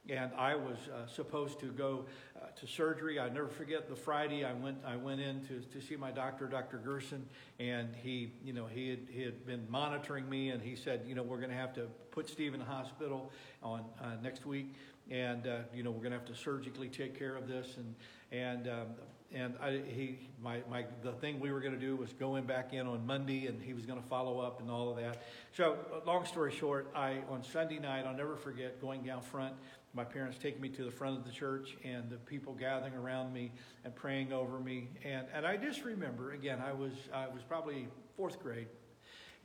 and 0.09 0.33
I 0.37 0.57
was 0.57 0.77
uh, 0.93 1.07
supposed 1.07 1.61
to 1.61 1.67
go 1.67 2.07
uh, 2.37 2.47
to 2.61 2.67
surgery. 2.67 3.21
I 3.21 3.29
never 3.29 3.49
forget 3.49 3.89
the 3.89 3.95
Friday 3.95 4.45
I 4.45 4.53
went. 4.53 4.79
I 4.85 4.97
went 4.97 5.21
in 5.21 5.41
to, 5.47 5.61
to 5.61 5.81
see 5.81 5.97
my 5.97 6.11
doctor, 6.11 6.47
Dr. 6.47 6.79
Gerson, 6.79 7.25
and 7.61 7.95
he, 8.03 8.33
you 8.45 8.53
know, 8.53 8.67
he 8.67 8.91
had, 8.91 9.01
he 9.09 9.23
had 9.23 9.47
been 9.47 9.65
monitoring 9.71 10.29
me, 10.29 10.51
and 10.51 10.61
he 10.61 10.75
said, 10.75 11.03
you 11.07 11.15
know, 11.15 11.23
we're 11.23 11.39
going 11.39 11.51
to 11.51 11.57
have 11.57 11.73
to 11.75 11.87
put 12.11 12.29
Steve 12.29 12.53
in 12.53 12.61
the 12.61 12.67
hospital 12.67 13.31
on 13.63 13.85
uh, 14.01 14.17
next 14.23 14.45
week, 14.45 14.75
and 15.11 15.47
uh, 15.47 15.59
you 15.73 15.85
know, 15.85 15.91
we're 15.93 15.99
going 15.99 16.13
to 16.13 16.19
have 16.19 16.27
to 16.27 16.35
surgically 16.35 16.89
take 16.89 17.17
care 17.17 17.37
of 17.37 17.47
this, 17.47 17.77
and 17.77 17.95
and 18.33 18.69
um, 18.69 18.87
and 19.35 19.55
I, 19.63 19.81
he, 19.89 20.19
my, 20.43 20.59
my, 20.71 20.85
the 21.03 21.13
thing 21.13 21.41
we 21.41 21.51
were 21.53 21.61
going 21.61 21.73
to 21.73 21.81
do 21.81 21.97
was 21.97 22.13
go 22.13 22.37
in 22.37 22.45
back 22.45 22.75
in 22.75 22.87
on 22.87 23.07
Monday, 23.07 23.47
and 23.47 23.63
he 23.63 23.73
was 23.73 23.87
going 23.87 23.99
to 23.99 24.07
follow 24.07 24.41
up 24.41 24.61
and 24.61 24.71
all 24.71 24.91
of 24.91 24.97
that. 24.97 25.23
So, 25.57 25.79
long 26.05 26.27
story 26.27 26.53
short, 26.53 26.91
I 26.95 27.21
on 27.31 27.43
Sunday 27.43 27.79
night, 27.79 28.05
I'll 28.07 28.17
never 28.17 28.37
forget 28.37 28.79
going 28.81 29.03
down 29.03 29.23
front 29.23 29.55
my 29.95 30.05
parents 30.05 30.39
taking 30.41 30.61
me 30.61 30.69
to 30.71 30.85
the 30.85 30.91
front 30.91 31.19
of 31.19 31.25
the 31.25 31.31
church 31.31 31.77
and 31.85 32.09
the 32.09 32.17
people 32.17 32.55
gathering 32.55 32.95
around 32.95 33.33
me 33.33 33.53
and 33.85 33.95
praying 33.95 34.33
over 34.33 34.59
me. 34.59 34.89
And, 35.05 35.27
and 35.35 35.47
I 35.47 35.57
just 35.57 35.85
remember, 35.85 36.33
again, 36.33 36.63
I 36.65 36.73
was, 36.73 36.93
I 37.13 37.29
was 37.29 37.43
probably 37.43 37.89
fourth 38.17 38.43
grade. 38.43 38.69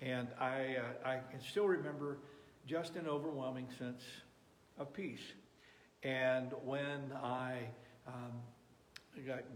And 0.01 0.27
I, 0.39 0.77
uh, 0.77 1.08
I 1.08 1.20
can 1.32 1.42
still 1.42 1.68
remember 1.68 2.20
just 2.66 2.96
an 2.96 3.08
overwhelming 3.08 3.68
sense 3.77 4.04
of 4.77 4.94
peace. 4.94 5.34
And 6.04 6.54
when 6.63 7.12
I 7.22 7.58
um, 8.08 8.42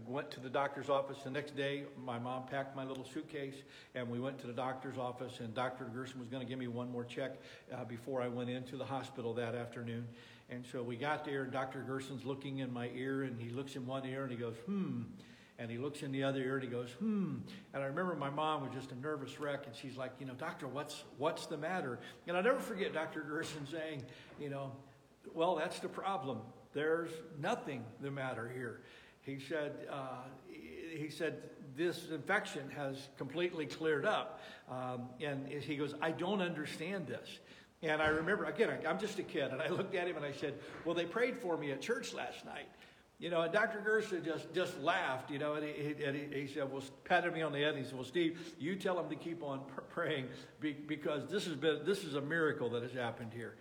went 0.06 0.30
to 0.32 0.40
the 0.40 0.50
doctor's 0.50 0.90
office 0.90 1.18
the 1.22 1.30
next 1.30 1.56
day, 1.56 1.84
my 2.04 2.18
mom 2.18 2.46
packed 2.46 2.76
my 2.76 2.84
little 2.84 3.04
suitcase 3.04 3.54
and 3.94 4.10
we 4.10 4.18
went 4.18 4.38
to 4.40 4.46
the 4.46 4.52
doctor's 4.52 4.98
office. 4.98 5.40
And 5.40 5.54
Dr. 5.54 5.84
Gerson 5.84 6.18
was 6.18 6.28
going 6.28 6.42
to 6.42 6.48
give 6.48 6.58
me 6.58 6.68
one 6.68 6.90
more 6.90 7.04
check 7.04 7.32
uh, 7.72 7.84
before 7.84 8.20
I 8.20 8.28
went 8.28 8.50
into 8.50 8.76
the 8.76 8.84
hospital 8.84 9.32
that 9.34 9.54
afternoon. 9.54 10.06
And 10.50 10.64
so 10.70 10.82
we 10.82 10.96
got 10.96 11.24
there, 11.24 11.44
and 11.44 11.52
Dr. 11.52 11.80
Gerson's 11.80 12.24
looking 12.24 12.58
in 12.58 12.72
my 12.72 12.90
ear, 12.94 13.22
and 13.22 13.40
he 13.40 13.50
looks 13.50 13.76
in 13.76 13.86
one 13.86 14.04
ear 14.06 14.22
and 14.22 14.30
he 14.30 14.36
goes, 14.36 14.56
hmm. 14.66 15.02
and 15.58 15.70
he 15.70 15.78
looks 15.78 16.02
in 16.02 16.12
the 16.12 16.24
other 16.24 16.40
ear 16.40 16.56
and 16.56 16.64
he 16.64 16.68
goes, 16.68 16.90
hmm. 16.98 17.36
And 17.72 17.82
I 17.82 17.86
remember 17.86 18.14
my 18.14 18.30
mom 18.30 18.62
was 18.62 18.70
just 18.74 18.92
a 18.92 19.00
nervous 19.00 19.40
wreck, 19.40 19.66
and 19.66 19.74
she's 19.74 19.96
like, 19.96 20.12
you 20.20 20.26
know, 20.26 20.34
doctor, 20.34 20.66
what's 20.68 21.04
what's 21.18 21.46
the 21.46 21.56
matter? 21.56 21.98
And 22.26 22.36
I'll 22.36 22.42
never 22.42 22.60
forget 22.60 22.92
Dr. 22.92 23.22
Gerson 23.22 23.66
saying, 23.70 24.02
you 24.38 24.50
know, 24.50 24.72
well, 25.34 25.56
that's 25.56 25.78
the 25.78 25.88
problem. 25.88 26.40
There's 26.74 27.10
nothing 27.40 27.84
the 28.00 28.10
matter 28.10 28.50
here. 28.54 28.80
He 29.22 29.38
said, 29.38 29.72
uh, 29.90 30.24
he 30.50 31.08
said, 31.08 31.42
this 31.76 32.08
infection 32.10 32.68
has 32.76 33.08
completely 33.16 33.66
cleared 33.66 34.04
up. 34.04 34.40
Um, 34.70 35.08
and 35.20 35.48
he 35.48 35.76
goes, 35.76 35.94
I 36.00 36.10
don't 36.10 36.42
understand 36.42 37.06
this. 37.06 37.38
And 37.82 38.00
I 38.00 38.08
remember, 38.08 38.44
again, 38.44 38.70
I'm 38.86 38.98
just 38.98 39.18
a 39.18 39.22
kid, 39.22 39.50
and 39.50 39.60
I 39.60 39.68
looked 39.68 39.94
at 39.94 40.06
him 40.06 40.16
and 40.16 40.24
I 40.24 40.32
said, 40.32 40.54
Well, 40.84 40.94
they 40.94 41.04
prayed 41.04 41.36
for 41.38 41.56
me 41.56 41.72
at 41.72 41.80
church 41.80 42.14
last 42.14 42.44
night. 42.44 42.68
You 43.22 43.30
know, 43.30 43.42
and 43.42 43.52
Dr. 43.52 43.80
Gerson 43.80 44.24
just, 44.24 44.52
just 44.52 44.80
laughed, 44.80 45.30
you 45.30 45.38
know, 45.38 45.54
and 45.54 45.64
he, 45.64 46.04
and 46.04 46.16
he, 46.16 46.40
he 46.40 46.52
said, 46.52 46.68
well, 46.68 46.82
patted 47.04 47.32
me 47.32 47.40
on 47.40 47.52
the 47.52 47.60
head, 47.60 47.68
and 47.68 47.78
he 47.78 47.84
said, 47.84 47.94
well, 47.94 48.04
Steve, 48.04 48.52
you 48.58 48.74
tell 48.74 48.96
them 48.96 49.08
to 49.10 49.14
keep 49.14 49.44
on 49.44 49.60
praying 49.90 50.26
because 50.60 51.30
this 51.30 51.44
has 51.44 51.54
been, 51.54 51.84
this 51.84 52.02
is 52.02 52.16
a 52.16 52.20
miracle 52.20 52.68
that 52.70 52.82
has 52.82 52.90
happened 52.90 53.30
here. 53.32 53.54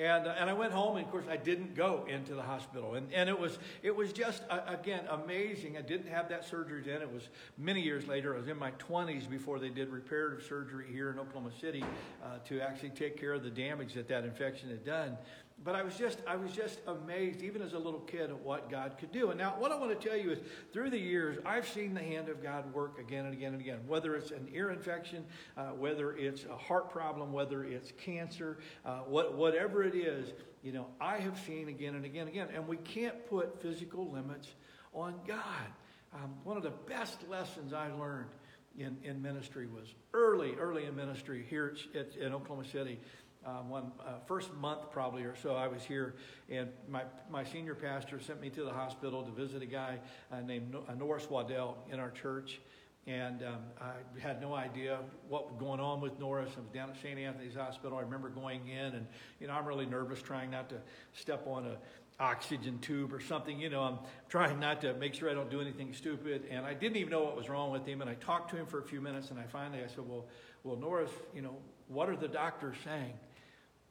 And, 0.00 0.28
uh, 0.28 0.34
and 0.38 0.48
I 0.48 0.52
went 0.52 0.72
home, 0.72 0.96
and 0.96 1.04
of 1.04 1.10
course, 1.10 1.24
I 1.28 1.36
didn't 1.36 1.74
go 1.74 2.06
into 2.08 2.34
the 2.34 2.42
hospital. 2.42 2.94
And, 2.94 3.12
and 3.12 3.28
it, 3.28 3.36
was, 3.36 3.58
it 3.82 3.94
was 3.94 4.12
just, 4.12 4.44
uh, 4.48 4.60
again, 4.68 5.04
amazing. 5.10 5.76
I 5.76 5.82
didn't 5.82 6.06
have 6.06 6.28
that 6.28 6.44
surgery 6.44 6.82
then. 6.86 7.02
It 7.02 7.12
was 7.12 7.28
many 7.56 7.80
years 7.80 8.06
later. 8.06 8.34
I 8.34 8.38
was 8.38 8.46
in 8.46 8.58
my 8.58 8.70
20s 8.72 9.28
before 9.28 9.58
they 9.58 9.70
did 9.70 9.88
reparative 9.88 10.46
surgery 10.46 10.86
here 10.92 11.10
in 11.10 11.18
Oklahoma 11.18 11.50
City 11.60 11.82
uh, 12.22 12.38
to 12.46 12.60
actually 12.60 12.90
take 12.90 13.18
care 13.18 13.32
of 13.32 13.42
the 13.42 13.50
damage 13.50 13.94
that 13.94 14.06
that 14.06 14.24
infection 14.24 14.68
had 14.68 14.84
done 14.84 15.18
but 15.64 15.74
I 15.74 15.82
was 15.82 15.96
just 15.96 16.20
I 16.26 16.36
was 16.36 16.52
just 16.52 16.78
amazed, 16.86 17.42
even 17.42 17.62
as 17.62 17.72
a 17.72 17.78
little 17.78 18.00
kid, 18.00 18.30
at 18.30 18.38
what 18.38 18.70
God 18.70 18.96
could 18.98 19.10
do. 19.10 19.30
And 19.30 19.38
now, 19.38 19.56
what 19.58 19.72
I 19.72 19.76
want 19.76 19.98
to 19.98 20.08
tell 20.08 20.16
you 20.16 20.30
is, 20.30 20.38
through 20.72 20.90
the 20.90 20.98
years, 20.98 21.38
I've 21.44 21.68
seen 21.68 21.94
the 21.94 22.02
hand 22.02 22.28
of 22.28 22.42
God 22.42 22.72
work 22.72 22.98
again 22.98 23.24
and 23.24 23.34
again 23.34 23.52
and 23.52 23.60
again. 23.60 23.80
Whether 23.86 24.14
it's 24.14 24.30
an 24.30 24.48
ear 24.52 24.70
infection, 24.70 25.24
uh, 25.56 25.70
whether 25.70 26.16
it's 26.16 26.44
a 26.44 26.56
heart 26.56 26.90
problem, 26.90 27.32
whether 27.32 27.64
it's 27.64 27.92
cancer, 27.98 28.58
uh, 28.84 28.98
what, 29.00 29.34
whatever 29.34 29.82
it 29.82 29.96
is, 29.96 30.32
you 30.62 30.72
know, 30.72 30.86
I 31.00 31.18
have 31.18 31.38
seen 31.40 31.68
again 31.68 31.96
and 31.96 32.04
again 32.04 32.28
and 32.28 32.30
again. 32.30 32.48
And 32.54 32.68
we 32.68 32.76
can't 32.76 33.26
put 33.28 33.60
physical 33.60 34.10
limits 34.10 34.48
on 34.94 35.14
God. 35.26 35.66
Um, 36.14 36.34
one 36.44 36.56
of 36.56 36.62
the 36.62 36.70
best 36.70 37.28
lessons 37.28 37.72
I 37.72 37.92
learned 37.92 38.30
in, 38.78 38.96
in 39.02 39.20
ministry 39.20 39.66
was 39.66 39.94
early, 40.14 40.54
early 40.54 40.84
in 40.84 40.94
ministry 40.94 41.44
here 41.48 41.74
at, 41.94 42.00
at, 42.00 42.16
in 42.16 42.32
Oklahoma 42.32 42.66
City 42.66 43.00
um, 43.48 43.68
one 43.68 43.92
uh, 44.00 44.18
first 44.26 44.52
month 44.54 44.90
probably 44.90 45.22
or 45.22 45.34
so 45.36 45.54
I 45.54 45.68
was 45.68 45.82
here, 45.82 46.14
and 46.50 46.68
my 46.88 47.02
my 47.30 47.44
senior 47.44 47.74
pastor 47.74 48.20
sent 48.20 48.40
me 48.40 48.50
to 48.50 48.64
the 48.64 48.70
hospital 48.70 49.22
to 49.22 49.30
visit 49.30 49.62
a 49.62 49.66
guy 49.66 49.98
uh, 50.30 50.40
named 50.40 50.74
uh, 50.74 50.94
Norris 50.94 51.28
Waddell 51.30 51.78
in 51.90 51.98
our 51.98 52.10
church, 52.10 52.60
and 53.06 53.42
um, 53.42 53.60
I 53.80 53.92
had 54.20 54.40
no 54.40 54.54
idea 54.54 54.98
what 55.28 55.50
was 55.50 55.58
going 55.58 55.80
on 55.80 56.00
with 56.00 56.18
Norris. 56.18 56.50
I 56.56 56.60
was 56.60 56.70
down 56.70 56.90
at 56.90 56.96
St. 57.00 57.18
Anthony's 57.18 57.54
Hospital. 57.54 57.96
I 57.96 58.02
remember 58.02 58.28
going 58.28 58.68
in, 58.68 58.94
and 58.94 59.06
you 59.40 59.46
know 59.46 59.54
I'm 59.54 59.66
really 59.66 59.86
nervous, 59.86 60.20
trying 60.20 60.50
not 60.50 60.68
to 60.70 60.76
step 61.12 61.46
on 61.46 61.66
a 61.66 61.78
oxygen 62.20 62.78
tube 62.80 63.12
or 63.12 63.20
something. 63.20 63.58
You 63.60 63.70
know, 63.70 63.82
I'm 63.82 63.98
trying 64.28 64.58
not 64.58 64.80
to 64.80 64.92
make 64.94 65.14
sure 65.14 65.30
I 65.30 65.34
don't 65.34 65.50
do 65.50 65.60
anything 65.60 65.94
stupid. 65.94 66.46
And 66.50 66.66
I 66.66 66.74
didn't 66.74 66.96
even 66.96 67.10
know 67.10 67.22
what 67.22 67.36
was 67.36 67.48
wrong 67.48 67.70
with 67.70 67.86
him. 67.86 68.00
And 68.00 68.10
I 68.10 68.14
talked 68.14 68.50
to 68.50 68.56
him 68.56 68.66
for 68.66 68.80
a 68.80 68.84
few 68.84 69.00
minutes, 69.00 69.30
and 69.30 69.38
I 69.38 69.44
finally 69.44 69.82
I 69.82 69.86
said, 69.86 70.06
"Well, 70.06 70.26
well, 70.64 70.76
Norris, 70.76 71.10
you 71.34 71.42
know, 71.42 71.56
what 71.86 72.08
are 72.08 72.16
the 72.16 72.28
doctors 72.28 72.76
saying?" 72.84 73.14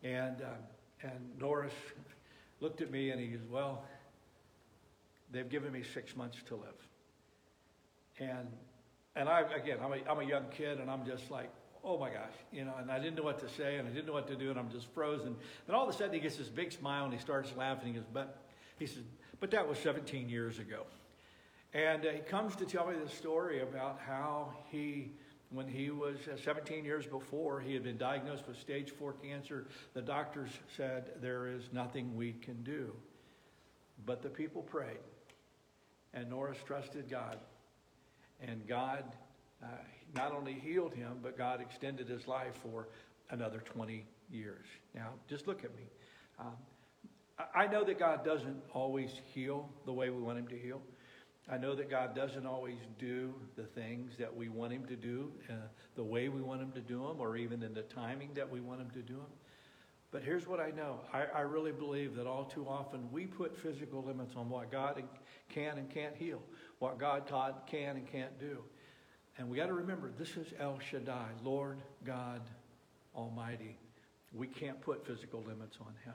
And, 0.08 0.42
uh, 0.42 1.08
and 1.08 1.38
Norris 1.38 1.74
looked 2.62 2.82
at 2.82 2.90
me 2.92 3.10
and 3.10 3.20
he 3.20 3.28
goes, 3.28 3.42
Well, 3.50 3.84
they've 5.32 5.50
given 5.50 5.74
me 5.74 5.84
six 5.94 6.16
months 6.16 6.38
to 6.48 6.56
live. 6.56 6.88
And, 8.20 8.48
and 9.16 9.28
I, 9.28 9.42
again, 9.42 9.80
I'm 9.84 9.92
a, 9.92 10.10
I'm 10.10 10.20
a 10.20 10.28
young 10.28 10.46
kid 10.50 10.80
and 10.80 10.90
I'm 10.90 11.06
just 11.06 11.30
like, 11.30 11.52
oh 11.84 11.98
my 11.98 12.10
gosh, 12.10 12.34
you 12.52 12.66
know, 12.66 12.74
and 12.80 12.92
I 12.92 13.00
didn't 13.00 13.16
know 13.16 13.24
what 13.24 13.40
to 13.40 13.50
say 13.50 13.78
and 13.78 13.88
I 13.88 13.92
didn't 13.92 14.08
know 14.08 14.14
what 14.14 14.28
to 14.28 14.36
do 14.36 14.50
and 14.50 14.60
I'm 14.60 14.72
just 14.72 14.88
frozen. 14.94 15.36
Then 15.68 15.76
all 15.76 15.88
of 15.88 15.94
a 15.94 15.98
sudden 15.98 16.14
he 16.14 16.20
gets 16.20 16.38
this 16.38 16.50
big 16.50 16.72
smile 16.72 17.04
and 17.04 17.14
he 17.14 17.20
starts 17.20 17.54
laughing. 17.56 17.90
He 17.90 18.00
goes, 18.00 18.08
but, 18.12 18.44
he 18.80 18.88
says, 18.88 19.04
but 19.40 19.52
that 19.52 19.68
was 19.68 19.78
17 19.80 20.30
years 20.30 20.58
ago. 20.58 20.86
And 21.74 22.06
uh, 22.06 22.10
he 22.12 22.20
comes 22.22 22.56
to 22.56 22.66
tell 22.66 22.88
me 22.88 22.96
the 23.02 23.10
story 23.10 23.62
about 23.62 24.00
how 24.06 24.54
he 24.70 25.12
when 25.50 25.68
he 25.68 25.90
was 25.92 26.18
uh, 26.32 26.38
17 26.44 26.84
years 26.84 27.06
before, 27.06 27.60
he 27.60 27.74
had 27.74 27.84
been 27.84 27.98
diagnosed 27.98 28.48
with 28.48 28.60
stage 28.60 28.92
four 28.92 29.14
cancer. 29.14 29.68
The 29.94 30.02
doctors 30.02 30.50
said, 30.76 31.12
There 31.22 31.48
is 31.48 31.64
nothing 31.72 32.16
we 32.16 32.34
can 32.34 32.64
do. 32.64 32.92
But 34.06 34.22
the 34.22 34.30
people 34.30 34.62
prayed, 34.62 35.00
and 36.14 36.30
Norris 36.30 36.58
trusted 36.66 37.10
God. 37.10 37.38
And 38.42 38.68
God 38.68 39.04
uh, 39.64 39.68
not 40.16 40.34
only 40.34 40.54
healed 40.54 40.94
him, 40.94 41.18
but 41.24 41.38
God 41.38 41.62
extended 41.62 42.08
his 42.08 42.28
life 42.28 42.54
for 42.62 42.90
another 43.32 43.60
20 43.60 44.06
years. 44.30 44.66
Now, 44.94 45.10
just 45.28 45.48
look 45.48 45.64
at 45.64 45.76
me. 45.76 45.84
Um, 46.40 46.54
I 47.56 47.68
know 47.68 47.84
that 47.84 48.00
God 48.00 48.26
doesn't 48.26 48.62
always 48.74 49.12
heal 49.34 49.70
the 49.86 49.94
way 49.94 50.10
we 50.10 50.22
want 50.22 50.40
him 50.40 50.48
to 50.48 50.58
heal. 50.58 50.82
I 51.50 51.58
know 51.58 51.76
that 51.76 51.90
God 51.90 52.14
doesn't 52.14 52.46
always 52.46 52.80
do 53.00 53.34
the 53.56 53.64
things 53.64 54.14
that 54.20 54.36
we 54.36 54.50
want 54.50 54.74
Him 54.74 54.86
to 54.86 54.96
do, 54.96 55.32
uh, 55.50 55.54
the 55.96 56.04
way 56.04 56.28
we 56.28 56.42
want 56.42 56.62
Him 56.62 56.72
to 56.74 56.82
do 56.82 57.08
them, 57.08 57.20
or 57.20 57.38
even 57.38 57.64
in 57.64 57.74
the 57.74 57.84
timing 57.84 58.34
that 58.34 58.50
we 58.50 58.60
want 58.60 58.82
Him 58.82 58.90
to 58.92 59.02
do 59.02 59.14
them. 59.14 59.32
But 60.12 60.24
here's 60.24 60.48
what 60.48 60.60
I 60.60 60.72
know 60.72 61.02
I, 61.14 61.26
I 61.36 61.42
really 61.42 61.72
believe 61.72 62.16
that 62.16 62.28
all 62.28 62.46
too 62.46 62.68
often 62.68 63.10
we 63.12 63.26
put 63.26 63.58
physical 63.58 64.04
limits 64.04 64.34
on 64.36 64.50
what 64.50 64.72
God 64.72 65.02
can 65.50 65.78
and 65.78 65.90
can't 65.90 66.16
heal, 66.16 66.42
what 66.80 66.98
God 66.98 67.24
can 67.68 67.96
and 67.98 68.12
can't 68.12 68.38
do. 68.40 68.60
And 69.38 69.50
we 69.50 69.58
got 69.58 69.68
to 69.68 69.74
remember 69.74 70.12
this 70.18 70.36
is 70.36 70.48
El 70.60 70.80
Shaddai, 70.80 71.30
Lord 71.44 71.78
God 72.06 72.42
Almighty. 73.16 73.78
We 74.34 74.48
can't 74.48 74.82
put 74.82 75.06
physical 75.06 75.44
limits 75.48 75.78
on 75.80 75.94
Him. 76.04 76.14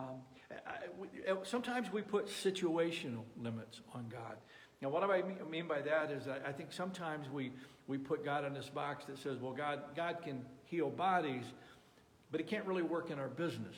Um, 0.00 0.56
I, 0.66 1.36
sometimes 1.44 1.92
we 1.92 2.02
put 2.02 2.26
situational 2.26 3.22
limits 3.40 3.80
on 3.94 4.08
God. 4.08 4.36
Now, 4.82 4.88
what 4.88 5.02
do 5.02 5.12
I 5.12 5.22
mean 5.50 5.68
by 5.68 5.80
that 5.82 6.10
is 6.10 6.26
I 6.26 6.52
think 6.52 6.72
sometimes 6.72 7.28
we, 7.28 7.52
we 7.86 7.98
put 7.98 8.24
God 8.24 8.44
in 8.44 8.54
this 8.54 8.70
box 8.70 9.04
that 9.06 9.18
says, 9.18 9.38
well, 9.38 9.52
God, 9.52 9.82
God 9.94 10.22
can 10.24 10.44
heal 10.64 10.88
bodies, 10.88 11.44
but 12.30 12.40
he 12.40 12.46
can't 12.46 12.64
really 12.64 12.82
work 12.82 13.10
in 13.10 13.18
our 13.18 13.28
business 13.28 13.74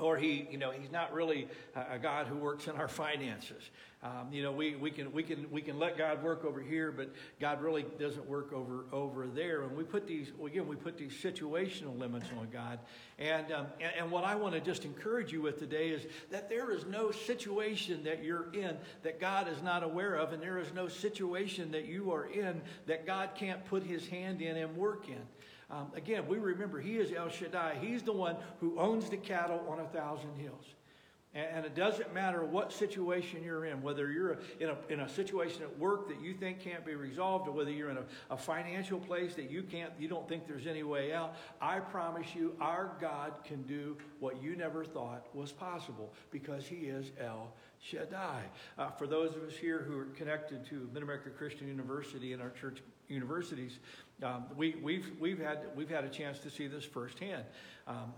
or 0.00 0.16
he, 0.16 0.46
you 0.50 0.56
know, 0.56 0.70
he's 0.70 0.90
not 0.90 1.12
really 1.12 1.48
a 1.74 1.98
God 1.98 2.26
who 2.26 2.36
works 2.36 2.66
in 2.66 2.76
our 2.76 2.88
finances. 3.02 3.70
Um, 4.04 4.32
you 4.32 4.42
know, 4.42 4.50
we, 4.50 4.74
we 4.74 4.90
can 4.90 5.12
we 5.12 5.22
can 5.22 5.48
we 5.52 5.62
can 5.62 5.78
let 5.78 5.96
God 5.96 6.24
work 6.24 6.44
over 6.44 6.60
here, 6.60 6.90
but 6.90 7.14
God 7.40 7.62
really 7.62 7.86
doesn't 8.00 8.28
work 8.28 8.52
over 8.52 8.84
over 8.90 9.28
there. 9.28 9.62
And 9.62 9.76
we 9.76 9.84
put 9.84 10.08
these 10.08 10.32
again, 10.44 10.66
we 10.66 10.74
put 10.74 10.98
these 10.98 11.12
situational 11.12 11.96
limits 11.96 12.26
on 12.36 12.48
God. 12.52 12.80
And 13.20 13.52
um, 13.52 13.66
and, 13.80 13.92
and 13.96 14.10
what 14.10 14.24
I 14.24 14.34
want 14.34 14.54
to 14.54 14.60
just 14.60 14.84
encourage 14.84 15.32
you 15.32 15.40
with 15.40 15.60
today 15.60 15.90
is 15.90 16.04
that 16.32 16.48
there 16.48 16.72
is 16.72 16.84
no 16.86 17.12
situation 17.12 18.02
that 18.02 18.24
you're 18.24 18.52
in 18.52 18.76
that 19.04 19.20
God 19.20 19.46
is 19.46 19.62
not 19.62 19.84
aware 19.84 20.16
of, 20.16 20.32
and 20.32 20.42
there 20.42 20.58
is 20.58 20.72
no 20.74 20.88
situation 20.88 21.70
that 21.70 21.86
you 21.86 22.12
are 22.12 22.26
in 22.26 22.60
that 22.86 23.06
God 23.06 23.30
can't 23.36 23.64
put 23.66 23.84
His 23.84 24.08
hand 24.08 24.42
in 24.42 24.56
and 24.56 24.76
work 24.76 25.08
in. 25.08 25.22
Um, 25.70 25.92
again, 25.94 26.26
we 26.26 26.38
remember 26.38 26.80
He 26.80 26.96
is 26.96 27.12
El 27.12 27.28
Shaddai. 27.28 27.76
He's 27.80 28.02
the 28.02 28.12
one 28.12 28.34
who 28.58 28.80
owns 28.80 29.08
the 29.10 29.16
cattle 29.16 29.64
on 29.68 29.78
a 29.78 29.86
thousand 29.86 30.36
hills. 30.38 30.64
And 31.34 31.64
it 31.64 31.74
doesn't 31.74 32.12
matter 32.12 32.44
what 32.44 32.74
situation 32.74 33.42
you're 33.42 33.64
in, 33.64 33.80
whether 33.80 34.12
you're 34.12 34.38
in 34.60 34.68
a, 34.68 34.76
in 34.90 35.00
a 35.00 35.08
situation 35.08 35.62
at 35.62 35.78
work 35.78 36.08
that 36.08 36.20
you 36.20 36.34
think 36.34 36.60
can't 36.60 36.84
be 36.84 36.94
resolved, 36.94 37.48
or 37.48 37.52
whether 37.52 37.70
you're 37.70 37.88
in 37.88 37.96
a, 37.96 38.04
a 38.30 38.36
financial 38.36 39.00
place 39.00 39.34
that 39.36 39.50
you 39.50 39.62
can't, 39.62 39.92
you 39.98 40.08
don't 40.08 40.28
think 40.28 40.46
there's 40.46 40.66
any 40.66 40.82
way 40.82 41.14
out. 41.14 41.36
I 41.58 41.80
promise 41.80 42.26
you, 42.34 42.54
our 42.60 42.92
God 43.00 43.32
can 43.44 43.62
do 43.62 43.96
what 44.20 44.42
you 44.42 44.56
never 44.56 44.84
thought 44.84 45.26
was 45.34 45.52
possible 45.52 46.12
because 46.30 46.66
He 46.66 46.76
is 46.76 47.12
El 47.18 47.54
Shaddai. 47.80 48.42
Uh, 48.78 48.90
for 48.90 49.06
those 49.06 49.34
of 49.34 49.42
us 49.42 49.54
here 49.54 49.86
who 49.88 49.98
are 49.98 50.04
connected 50.16 50.66
to 50.66 50.90
Mid 50.92 51.02
America 51.02 51.30
Christian 51.30 51.66
University 51.66 52.34
and 52.34 52.42
our 52.42 52.50
church 52.50 52.82
universities, 53.12 53.78
um, 54.22 54.44
we, 54.56 54.76
we've, 54.82 55.10
we've, 55.20 55.38
had, 55.38 55.58
we've 55.74 55.90
had 55.90 56.04
a 56.04 56.08
chance 56.08 56.38
to 56.40 56.50
see 56.50 56.66
this 56.66 56.84
firsthand. 56.84 57.44
Um, 57.86 58.12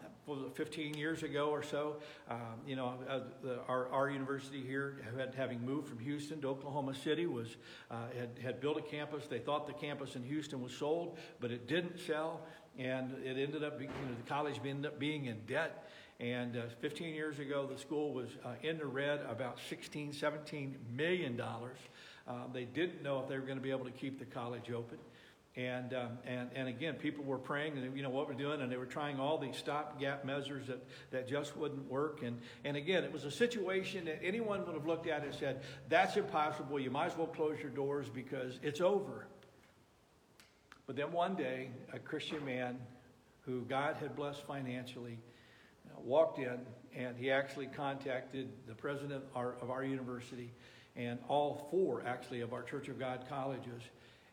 15 0.54 0.94
years 0.94 1.22
ago 1.22 1.50
or 1.50 1.62
so, 1.62 1.96
um, 2.30 2.38
you 2.66 2.76
know, 2.76 2.94
uh, 3.08 3.20
the, 3.42 3.60
our, 3.68 3.88
our 3.88 4.10
university 4.10 4.62
here, 4.62 5.02
had, 5.18 5.34
having 5.34 5.64
moved 5.64 5.88
from 5.88 5.98
Houston 5.98 6.40
to 6.42 6.48
Oklahoma 6.48 6.94
City, 6.94 7.26
was 7.26 7.56
uh, 7.90 7.96
had, 8.18 8.30
had 8.42 8.60
built 8.60 8.78
a 8.78 8.82
campus. 8.82 9.26
They 9.26 9.38
thought 9.38 9.66
the 9.66 9.74
campus 9.74 10.16
in 10.16 10.22
Houston 10.22 10.62
was 10.62 10.72
sold, 10.72 11.18
but 11.40 11.50
it 11.50 11.66
didn't 11.66 11.98
sell, 11.98 12.40
and 12.78 13.12
it 13.24 13.38
ended 13.38 13.64
up, 13.64 13.80
you 13.80 13.86
know, 13.86 13.92
the 14.22 14.28
college 14.28 14.60
ended 14.64 14.86
up 14.86 14.98
being 14.98 15.26
in 15.26 15.40
debt. 15.46 15.90
And 16.20 16.56
uh, 16.56 16.62
15 16.80 17.12
years 17.12 17.38
ago, 17.38 17.66
the 17.70 17.78
school 17.78 18.12
was 18.12 18.28
uh, 18.44 18.50
in 18.62 18.78
the 18.78 18.86
red 18.86 19.20
about 19.28 19.58
16, 19.68 20.12
17 20.12 20.76
million 20.94 21.36
dollars. 21.36 21.78
Uh, 22.26 22.32
they 22.52 22.64
didn't 22.64 23.02
know 23.02 23.20
if 23.20 23.28
they 23.28 23.36
were 23.36 23.44
going 23.44 23.58
to 23.58 23.62
be 23.62 23.70
able 23.70 23.84
to 23.84 23.90
keep 23.90 24.18
the 24.18 24.24
college 24.24 24.70
open. 24.70 24.98
And, 25.56 25.94
um, 25.94 26.18
and, 26.26 26.50
and 26.56 26.68
again, 26.68 26.94
people 26.94 27.22
were 27.22 27.38
praying, 27.38 27.78
and 27.78 27.96
you 27.96 28.02
know 28.02 28.10
what 28.10 28.26
we're 28.26 28.34
doing, 28.34 28.60
and 28.60 28.72
they 28.72 28.76
were 28.76 28.86
trying 28.86 29.20
all 29.20 29.38
these 29.38 29.56
stopgap 29.56 30.24
measures 30.24 30.66
that, 30.66 30.84
that 31.12 31.28
just 31.28 31.56
wouldn't 31.56 31.88
work. 31.88 32.22
And, 32.24 32.40
and 32.64 32.76
again, 32.76 33.04
it 33.04 33.12
was 33.12 33.24
a 33.24 33.30
situation 33.30 34.06
that 34.06 34.20
anyone 34.20 34.66
would 34.66 34.74
have 34.74 34.86
looked 34.86 35.06
at 35.06 35.22
and 35.22 35.32
said, 35.32 35.62
that's 35.88 36.16
impossible. 36.16 36.80
You 36.80 36.90
might 36.90 37.12
as 37.12 37.16
well 37.16 37.28
close 37.28 37.60
your 37.60 37.70
doors 37.70 38.08
because 38.08 38.58
it's 38.62 38.80
over. 38.80 39.28
But 40.88 40.96
then 40.96 41.12
one 41.12 41.36
day, 41.36 41.70
a 41.92 42.00
Christian 42.00 42.44
man 42.44 42.78
who 43.42 43.60
God 43.62 43.96
had 44.00 44.16
blessed 44.16 44.42
financially 44.42 45.18
uh, 45.86 46.00
walked 46.00 46.40
in, 46.40 46.58
and 46.96 47.16
he 47.16 47.30
actually 47.30 47.66
contacted 47.66 48.48
the 48.66 48.74
president 48.74 49.12
of 49.12 49.22
our, 49.36 49.54
of 49.62 49.70
our 49.70 49.84
university 49.84 50.52
and 50.96 51.18
all 51.28 51.68
four, 51.70 52.02
actually, 52.06 52.40
of 52.40 52.52
our 52.52 52.62
Church 52.62 52.88
of 52.88 52.98
God 52.98 53.24
colleges 53.28 53.82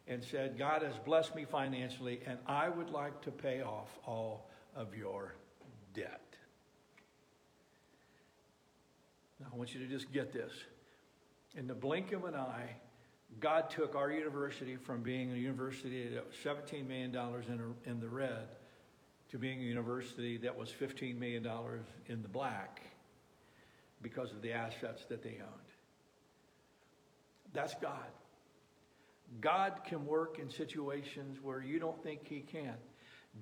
and 0.07 0.23
said, 0.23 0.57
God 0.57 0.81
has 0.83 0.95
blessed 1.05 1.35
me 1.35 1.45
financially, 1.45 2.19
and 2.25 2.37
I 2.47 2.69
would 2.69 2.89
like 2.89 3.21
to 3.23 3.31
pay 3.31 3.61
off 3.61 3.89
all 4.05 4.49
of 4.75 4.95
your 4.95 5.35
debt. 5.93 6.21
Now, 9.39 9.47
I 9.53 9.57
want 9.57 9.73
you 9.73 9.79
to 9.79 9.87
just 9.87 10.11
get 10.11 10.33
this. 10.33 10.51
In 11.55 11.67
the 11.67 11.73
blink 11.73 12.11
of 12.11 12.25
an 12.25 12.35
eye, 12.35 12.75
God 13.39 13.69
took 13.69 13.95
our 13.95 14.11
university 14.11 14.75
from 14.75 15.01
being 15.01 15.31
a 15.31 15.35
university 15.35 16.09
that 16.09 16.25
was 16.27 16.35
$17 16.43 16.87
million 16.87 17.15
in, 17.15 17.91
in 17.91 17.99
the 17.99 18.07
red 18.07 18.49
to 19.29 19.37
being 19.37 19.59
a 19.59 19.63
university 19.63 20.37
that 20.37 20.57
was 20.57 20.69
$15 20.69 21.17
million 21.17 21.47
in 22.07 22.21
the 22.21 22.27
black 22.27 22.81
because 24.01 24.31
of 24.31 24.41
the 24.41 24.51
assets 24.51 25.05
that 25.09 25.23
they 25.23 25.39
owned. 25.41 25.60
That's 27.53 27.75
God. 27.75 28.07
God 29.39 29.81
can 29.85 30.05
work 30.05 30.39
in 30.39 30.49
situations 30.49 31.37
where 31.41 31.61
you 31.61 31.79
don't 31.79 32.01
think 32.03 32.27
he 32.27 32.41
can. 32.41 32.75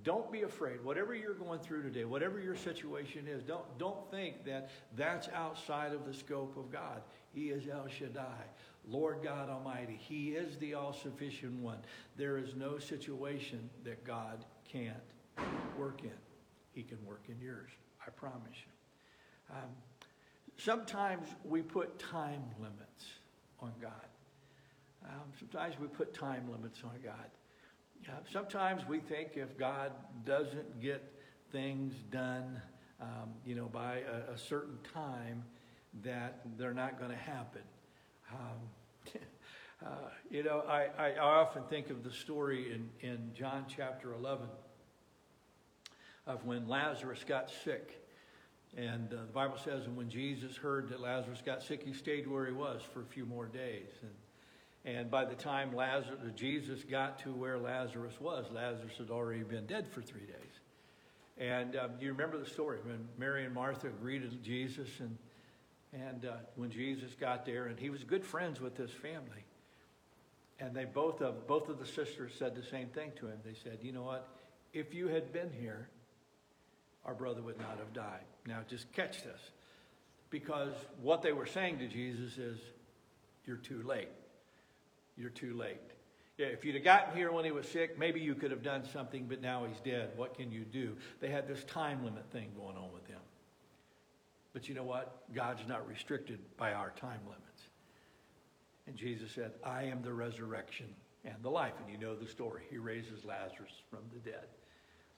Don't 0.03 0.31
be 0.31 0.43
afraid. 0.43 0.83
Whatever 0.83 1.15
you're 1.15 1.33
going 1.33 1.59
through 1.59 1.81
today, 1.81 2.05
whatever 2.05 2.39
your 2.39 2.55
situation 2.55 3.27
is, 3.27 3.41
don't, 3.41 3.65
don't 3.79 4.09
think 4.11 4.45
that 4.45 4.69
that's 4.95 5.27
outside 5.29 5.93
of 5.93 6.05
the 6.05 6.13
scope 6.13 6.55
of 6.57 6.71
God. 6.71 7.01
He 7.33 7.49
is 7.49 7.67
El 7.67 7.87
Shaddai, 7.87 8.45
Lord 8.87 9.23
God 9.23 9.49
Almighty. 9.49 9.99
He 9.99 10.29
is 10.29 10.57
the 10.57 10.75
all 10.75 10.93
sufficient 10.93 11.59
one. 11.59 11.79
There 12.17 12.37
is 12.37 12.53
no 12.55 12.77
situation 12.77 13.67
that 13.83 14.03
God 14.05 14.45
can't 14.71 14.95
work 15.77 16.03
in. 16.03 16.11
He 16.71 16.83
can 16.83 17.03
work 17.03 17.23
in 17.27 17.39
yours. 17.41 17.71
I 18.05 18.11
promise 18.11 18.45
you. 18.53 19.55
Um, 19.55 19.69
sometimes 20.57 21.27
we 21.43 21.63
put 21.63 21.97
time 21.97 22.43
limits 22.59 23.05
on 23.61 23.73
God. 23.81 23.91
Um, 25.05 25.31
sometimes 25.37 25.79
we 25.79 25.87
put 25.87 26.13
time 26.13 26.49
limits 26.51 26.81
on 26.83 26.91
God. 27.03 27.29
Uh, 28.07 28.11
sometimes 28.31 28.87
we 28.87 28.99
think 28.99 29.31
if 29.35 29.57
God 29.57 29.91
doesn't 30.25 30.81
get 30.81 31.03
things 31.51 31.93
done, 32.11 32.61
um, 33.01 33.29
you 33.45 33.55
know, 33.55 33.65
by 33.65 33.99
a, 33.99 34.33
a, 34.33 34.37
certain 34.37 34.77
time, 34.93 35.43
that 36.03 36.41
they're 36.57 36.73
not 36.73 36.99
going 36.99 37.11
to 37.11 37.17
happen. 37.17 37.61
Um, 38.31 39.11
uh, 39.85 39.89
you 40.29 40.43
know, 40.43 40.63
I, 40.67 40.87
I, 40.97 41.17
often 41.17 41.63
think 41.69 41.89
of 41.89 42.03
the 42.03 42.11
story 42.11 42.73
in, 42.73 42.89
in 43.07 43.31
John 43.33 43.65
chapter 43.67 44.13
11 44.13 44.47
of 46.27 46.45
when 46.45 46.67
Lazarus 46.67 47.23
got 47.27 47.51
sick. 47.63 48.01
And 48.77 49.11
uh, 49.11 49.17
the 49.25 49.33
Bible 49.33 49.57
says, 49.57 49.85
and 49.85 49.97
when 49.97 50.09
Jesus 50.09 50.55
heard 50.55 50.89
that 50.89 51.01
Lazarus 51.01 51.41
got 51.45 51.63
sick, 51.63 51.83
he 51.83 51.93
stayed 51.93 52.27
where 52.27 52.45
he 52.45 52.53
was 52.53 52.81
for 52.93 53.01
a 53.01 53.05
few 53.05 53.25
more 53.25 53.47
days. 53.47 53.89
And 54.01 54.11
and 54.85 55.11
by 55.11 55.25
the 55.25 55.35
time 55.35 55.75
Lazarus, 55.75 56.19
Jesus 56.35 56.83
got 56.83 57.19
to 57.19 57.29
where 57.29 57.57
Lazarus 57.57 58.19
was, 58.19 58.45
Lazarus 58.51 58.93
had 58.97 59.09
already 59.09 59.43
been 59.43 59.65
dead 59.65 59.87
for 59.91 60.01
three 60.01 60.25
days. 60.25 60.59
And 61.37 61.75
um, 61.75 61.91
you 61.99 62.11
remember 62.11 62.37
the 62.37 62.49
story 62.49 62.79
when 62.83 63.07
Mary 63.17 63.45
and 63.45 63.53
Martha 63.53 63.89
greeted 63.89 64.41
Jesus, 64.43 64.89
and, 64.99 65.17
and 65.93 66.25
uh, 66.25 66.33
when 66.55 66.69
Jesus 66.69 67.11
got 67.19 67.45
there, 67.45 67.67
and 67.67 67.79
he 67.79 67.89
was 67.89 68.03
good 68.03 68.25
friends 68.25 68.59
with 68.59 68.75
this 68.75 68.91
family. 68.91 69.43
And 70.59 70.75
they 70.75 70.85
both 70.85 71.21
of 71.21 71.47
both 71.47 71.69
of 71.69 71.79
the 71.79 71.85
sisters 71.85 72.33
said 72.37 72.55
the 72.55 72.63
same 72.63 72.87
thing 72.87 73.11
to 73.19 73.27
him. 73.27 73.37
They 73.45 73.55
said, 73.63 73.79
"You 73.81 73.93
know 73.93 74.03
what? 74.03 74.27
If 74.73 74.93
you 74.93 75.07
had 75.07 75.31
been 75.31 75.49
here, 75.57 75.87
our 77.05 77.13
brother 77.13 77.41
would 77.41 77.59
not 77.59 77.77
have 77.79 77.93
died." 77.93 78.25
Now, 78.45 78.61
just 78.67 78.91
catch 78.93 79.23
this, 79.23 79.51
because 80.29 80.73
what 81.01 81.21
they 81.21 81.33
were 81.33 81.45
saying 81.45 81.79
to 81.79 81.87
Jesus 81.87 82.37
is, 82.37 82.59
"You're 83.45 83.57
too 83.57 83.83
late." 83.83 84.09
you're 85.19 85.29
too 85.29 85.53
late. 85.53 85.77
Yeah, 86.37 86.47
if 86.47 86.63
you'd 86.63 86.75
have 86.75 86.83
gotten 86.85 87.15
here 87.15 87.31
when 87.31 87.43
he 87.43 87.51
was 87.51 87.67
sick, 87.67 87.99
maybe 87.99 88.21
you 88.21 88.33
could 88.33 88.51
have 88.51 88.63
done 88.63 88.85
something, 88.93 89.25
but 89.27 89.41
now 89.41 89.65
he's 89.65 89.79
dead. 89.81 90.11
What 90.15 90.37
can 90.37 90.51
you 90.51 90.63
do? 90.63 90.95
They 91.19 91.27
had 91.27 91.47
this 91.47 91.63
time 91.65 92.05
limit 92.05 92.23
thing 92.31 92.51
going 92.55 92.77
on 92.77 92.93
with 92.93 93.05
him. 93.07 93.19
But 94.53 94.69
you 94.69 94.73
know 94.73 94.85
what? 94.85 95.21
God's 95.33 95.67
not 95.67 95.85
restricted 95.87 96.39
by 96.55 96.71
our 96.71 96.91
time 96.91 97.19
limits. 97.25 97.63
And 98.87 98.95
Jesus 98.95 99.31
said, 99.31 99.51
I 99.63 99.83
am 99.83 100.01
the 100.01 100.13
resurrection 100.13 100.87
and 101.25 101.35
the 101.43 101.49
life. 101.49 101.73
And 101.83 101.91
you 101.91 101.99
know 101.99 102.15
the 102.15 102.25
story. 102.25 102.63
He 102.69 102.77
raises 102.77 103.25
Lazarus 103.25 103.73
from 103.89 103.99
the 104.13 104.19
dead. 104.31 104.47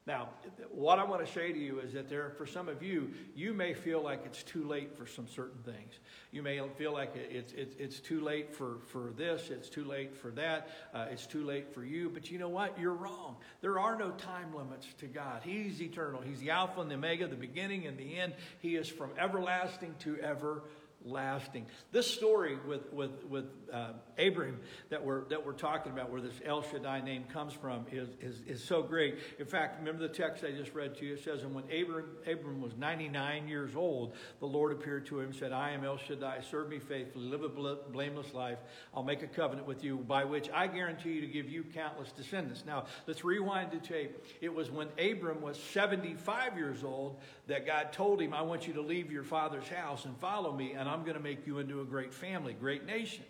Now, 0.07 0.29
what 0.71 0.97
I 0.97 1.03
want 1.03 1.23
to 1.23 1.31
say 1.31 1.53
to 1.53 1.59
you 1.59 1.79
is 1.79 1.93
that 1.93 2.09
there, 2.09 2.31
for 2.31 2.47
some 2.47 2.67
of 2.67 2.81
you, 2.81 3.11
you 3.35 3.53
may 3.53 3.75
feel 3.75 4.01
like 4.01 4.23
it's 4.25 4.41
too 4.41 4.63
late 4.63 4.97
for 4.97 5.05
some 5.05 5.27
certain 5.27 5.61
things. 5.63 5.99
You 6.31 6.41
may 6.41 6.59
feel 6.75 6.91
like 6.91 7.15
it's, 7.15 7.53
it's, 7.53 7.75
it's 7.77 7.99
too 7.99 8.19
late 8.19 8.51
for, 8.55 8.77
for 8.87 9.13
this, 9.15 9.49
it's 9.51 9.69
too 9.69 9.83
late 9.83 10.17
for 10.17 10.31
that, 10.31 10.69
uh, 10.95 11.05
it's 11.11 11.27
too 11.27 11.43
late 11.43 11.71
for 11.71 11.85
you. 11.85 12.09
But 12.09 12.31
you 12.31 12.39
know 12.39 12.49
what? 12.49 12.79
You're 12.79 12.95
wrong. 12.95 13.35
There 13.61 13.77
are 13.77 13.95
no 13.95 14.09
time 14.11 14.55
limits 14.55 14.87
to 14.99 15.05
God. 15.05 15.43
He's 15.43 15.79
eternal. 15.79 16.21
He's 16.21 16.39
the 16.39 16.49
Alpha 16.49 16.81
and 16.81 16.89
the 16.89 16.95
Omega, 16.95 17.27
the 17.27 17.35
beginning 17.35 17.85
and 17.85 17.95
the 17.95 18.17
end. 18.17 18.33
He 18.59 18.77
is 18.77 18.87
from 18.87 19.11
everlasting 19.19 19.93
to 19.99 20.19
everlasting 20.19 20.67
lasting. 21.05 21.65
This 21.91 22.07
story 22.07 22.57
with, 22.67 22.91
with, 22.93 23.25
with 23.25 23.45
uh, 23.71 23.93
Abram 24.17 24.59
that 24.89 25.03
we're, 25.03 25.25
that 25.29 25.45
we're 25.45 25.53
talking 25.53 25.91
about, 25.91 26.11
where 26.11 26.21
this 26.21 26.39
El 26.45 26.61
Shaddai 26.61 27.01
name 27.01 27.23
comes 27.31 27.53
from, 27.53 27.85
is, 27.91 28.09
is, 28.19 28.41
is 28.47 28.63
so 28.63 28.81
great. 28.81 29.17
In 29.39 29.45
fact, 29.45 29.79
remember 29.79 30.07
the 30.07 30.13
text 30.13 30.43
I 30.43 30.51
just 30.51 30.73
read 30.73 30.95
to 30.97 31.05
you? 31.05 31.13
It 31.13 31.23
says, 31.23 31.43
And 31.43 31.53
when 31.53 31.63
Abram, 31.65 32.05
Abram 32.27 32.61
was 32.61 32.75
99 32.77 33.47
years 33.47 33.75
old, 33.75 34.13
the 34.39 34.45
Lord 34.45 34.71
appeared 34.71 35.05
to 35.07 35.19
him 35.19 35.27
and 35.27 35.35
said, 35.35 35.51
I 35.51 35.71
am 35.71 35.83
El 35.83 35.97
Shaddai. 35.97 36.41
Serve 36.49 36.69
me 36.69 36.79
faithfully. 36.79 37.25
Live 37.25 37.43
a 37.43 37.49
blameless 37.49 38.33
life. 38.33 38.59
I'll 38.93 39.03
make 39.03 39.23
a 39.23 39.27
covenant 39.27 39.67
with 39.67 39.83
you 39.83 39.97
by 39.97 40.23
which 40.23 40.49
I 40.53 40.67
guarantee 40.67 41.13
you 41.13 41.21
to 41.21 41.27
give 41.27 41.49
you 41.49 41.63
countless 41.63 42.11
descendants. 42.11 42.63
Now, 42.65 42.85
let's 43.07 43.23
rewind 43.23 43.71
the 43.71 43.77
tape. 43.77 44.23
It 44.41 44.53
was 44.53 44.69
when 44.69 44.89
Abram 44.99 45.41
was 45.41 45.61
75 45.71 46.57
years 46.57 46.83
old 46.83 47.19
that 47.51 47.65
God 47.65 47.91
told 47.91 48.21
him, 48.21 48.33
I 48.33 48.41
want 48.43 48.65
you 48.65 48.73
to 48.75 48.81
leave 48.81 49.11
your 49.11 49.25
father's 49.25 49.67
house 49.67 50.05
and 50.05 50.17
follow 50.19 50.53
me, 50.53 50.71
and 50.71 50.87
I'm 50.87 51.03
going 51.03 51.17
to 51.17 51.21
make 51.21 51.45
you 51.45 51.59
into 51.59 51.81
a 51.81 51.85
great 51.85 52.13
family, 52.13 52.53
great 52.53 52.85
nation. 52.85 53.25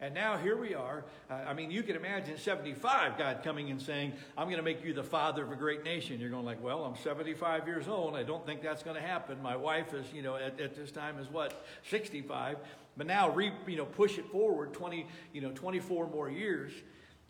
And 0.00 0.14
now 0.14 0.38
here 0.38 0.56
we 0.56 0.72
are. 0.74 1.04
Uh, 1.28 1.34
I 1.34 1.52
mean, 1.52 1.72
you 1.72 1.82
can 1.82 1.96
imagine 1.96 2.38
75, 2.38 3.18
God 3.18 3.40
coming 3.42 3.68
and 3.72 3.82
saying, 3.82 4.12
I'm 4.38 4.46
going 4.46 4.58
to 4.58 4.62
make 4.62 4.84
you 4.84 4.94
the 4.94 5.02
father 5.02 5.42
of 5.42 5.50
a 5.50 5.56
great 5.56 5.82
nation. 5.82 6.20
You're 6.20 6.30
going 6.30 6.44
like, 6.44 6.62
well, 6.62 6.84
I'm 6.84 6.96
75 6.96 7.66
years 7.66 7.88
old. 7.88 8.14
I 8.14 8.22
don't 8.22 8.46
think 8.46 8.62
that's 8.62 8.84
going 8.84 8.94
to 8.94 9.02
happen. 9.02 9.42
My 9.42 9.56
wife 9.56 9.94
is, 9.94 10.06
you 10.14 10.22
know, 10.22 10.36
at, 10.36 10.60
at 10.60 10.76
this 10.76 10.92
time 10.92 11.18
is 11.18 11.28
what, 11.28 11.66
65. 11.90 12.56
But 12.96 13.08
now, 13.08 13.30
re, 13.30 13.52
you 13.66 13.76
know, 13.76 13.84
push 13.84 14.16
it 14.16 14.26
forward 14.30 14.72
20, 14.74 15.08
you 15.32 15.40
know, 15.40 15.50
24 15.50 16.08
more 16.08 16.30
years 16.30 16.72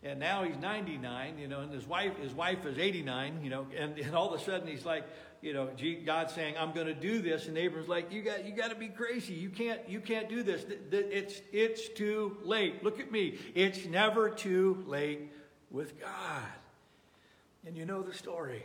and 0.03 0.19
now 0.19 0.43
he's 0.43 0.57
99, 0.57 1.37
you 1.37 1.47
know, 1.47 1.59
and 1.61 1.71
his 1.71 1.85
wife, 1.85 2.17
his 2.17 2.33
wife 2.33 2.65
is 2.65 2.79
89, 2.79 3.41
you 3.43 3.51
know, 3.51 3.67
and, 3.77 3.97
and 3.99 4.15
all 4.15 4.33
of 4.33 4.41
a 4.41 4.43
sudden 4.43 4.67
he's 4.67 4.85
like, 4.85 5.05
you 5.41 5.53
know, 5.53 5.69
God's 6.05 6.33
saying, 6.33 6.55
I'm 6.57 6.71
going 6.71 6.87
to 6.87 6.93
do 6.93 7.21
this. 7.21 7.47
And 7.47 7.57
Abram's 7.57 7.87
like, 7.87 8.11
you 8.11 8.21
got, 8.21 8.45
you 8.45 8.51
got 8.51 8.69
to 8.69 8.75
be 8.75 8.89
crazy. 8.89 9.33
You 9.33 9.49
can't, 9.49 9.81
you 9.87 9.99
can't 9.99 10.29
do 10.29 10.43
this. 10.43 10.65
It's, 10.91 11.41
it's 11.51 11.89
too 11.89 12.37
late. 12.43 12.83
Look 12.83 12.99
at 12.99 13.11
me. 13.11 13.39
It's 13.55 13.85
never 13.85 14.29
too 14.29 14.83
late 14.87 15.31
with 15.69 15.99
God. 15.99 16.43
And 17.65 17.75
you 17.75 17.85
know 17.85 18.01
the 18.01 18.13
story. 18.13 18.63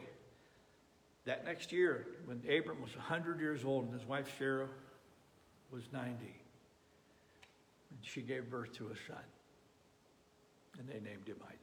That 1.25 1.45
next 1.45 1.73
year, 1.73 2.07
when 2.27 2.39
Abram 2.45 2.81
was 2.81 2.95
100 2.95 3.41
years 3.41 3.65
old 3.65 3.87
and 3.87 3.95
his 3.95 4.07
wife 4.07 4.31
Sarah 4.39 4.69
was 5.71 5.83
90, 5.93 6.11
and 6.11 6.25
she 8.03 8.23
gave 8.23 8.51
birth 8.51 8.73
to 8.75 8.87
a 8.87 8.97
son 9.07 9.23
and 10.79 10.89
they 10.89 11.01
named 11.01 11.27
him 11.27 11.37
Isaac. 11.47 11.61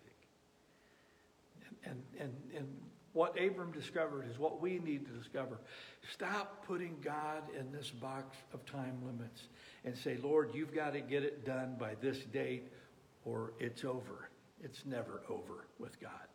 And, 1.85 2.01
and, 2.19 2.33
and 2.55 2.67
what 3.13 3.39
Abram 3.39 3.71
discovered 3.71 4.27
is 4.29 4.39
what 4.39 4.61
we 4.61 4.79
need 4.79 5.05
to 5.05 5.11
discover. 5.11 5.59
Stop 6.11 6.65
putting 6.65 6.97
God 7.03 7.43
in 7.57 7.71
this 7.71 7.91
box 7.91 8.37
of 8.53 8.65
time 8.65 8.97
limits 9.05 9.43
and 9.85 9.95
say, 9.95 10.17
Lord, 10.21 10.51
you've 10.53 10.73
got 10.73 10.93
to 10.93 11.01
get 11.01 11.23
it 11.23 11.45
done 11.45 11.75
by 11.79 11.95
this 12.01 12.19
date 12.25 12.71
or 13.25 13.53
it's 13.59 13.83
over. 13.83 14.29
It's 14.63 14.85
never 14.85 15.21
over 15.29 15.67
with 15.77 15.99
God. 15.99 16.27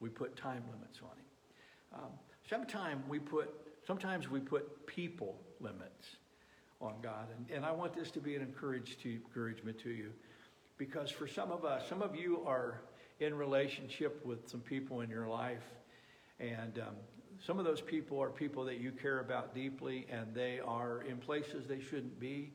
We 0.00 0.08
put 0.08 0.36
time 0.36 0.64
limits 0.72 0.98
on 1.02 1.10
him. 1.10 1.24
Um, 1.94 2.10
sometimes 2.48 3.04
we 3.08 3.18
put 3.18 3.54
sometimes 3.86 4.28
we 4.28 4.40
put 4.40 4.86
people 4.86 5.40
limits 5.60 6.16
on 6.80 6.94
God. 7.02 7.28
And, 7.36 7.56
and 7.56 7.64
I 7.64 7.72
want 7.72 7.94
this 7.94 8.10
to 8.12 8.20
be 8.20 8.36
an 8.36 8.42
encouragement 8.42 9.00
to, 9.02 9.10
encouragement 9.10 9.78
to 9.80 9.90
you. 9.90 10.12
Because 10.78 11.10
for 11.10 11.26
some 11.26 11.50
of 11.50 11.64
us, 11.64 11.88
some 11.88 12.02
of 12.02 12.16
you 12.16 12.42
are 12.46 12.80
in 13.20 13.34
relationship 13.34 14.24
with 14.24 14.48
some 14.48 14.60
people 14.60 15.00
in 15.00 15.10
your 15.10 15.26
life. 15.26 15.64
And 16.38 16.78
um, 16.78 16.94
some 17.44 17.58
of 17.58 17.64
those 17.64 17.80
people 17.80 18.22
are 18.22 18.30
people 18.30 18.64
that 18.64 18.80
you 18.80 18.92
care 18.92 19.18
about 19.20 19.54
deeply, 19.54 20.06
and 20.10 20.34
they 20.34 20.60
are 20.64 21.02
in 21.02 21.18
places 21.18 21.66
they 21.66 21.80
shouldn't 21.80 22.18
be, 22.20 22.52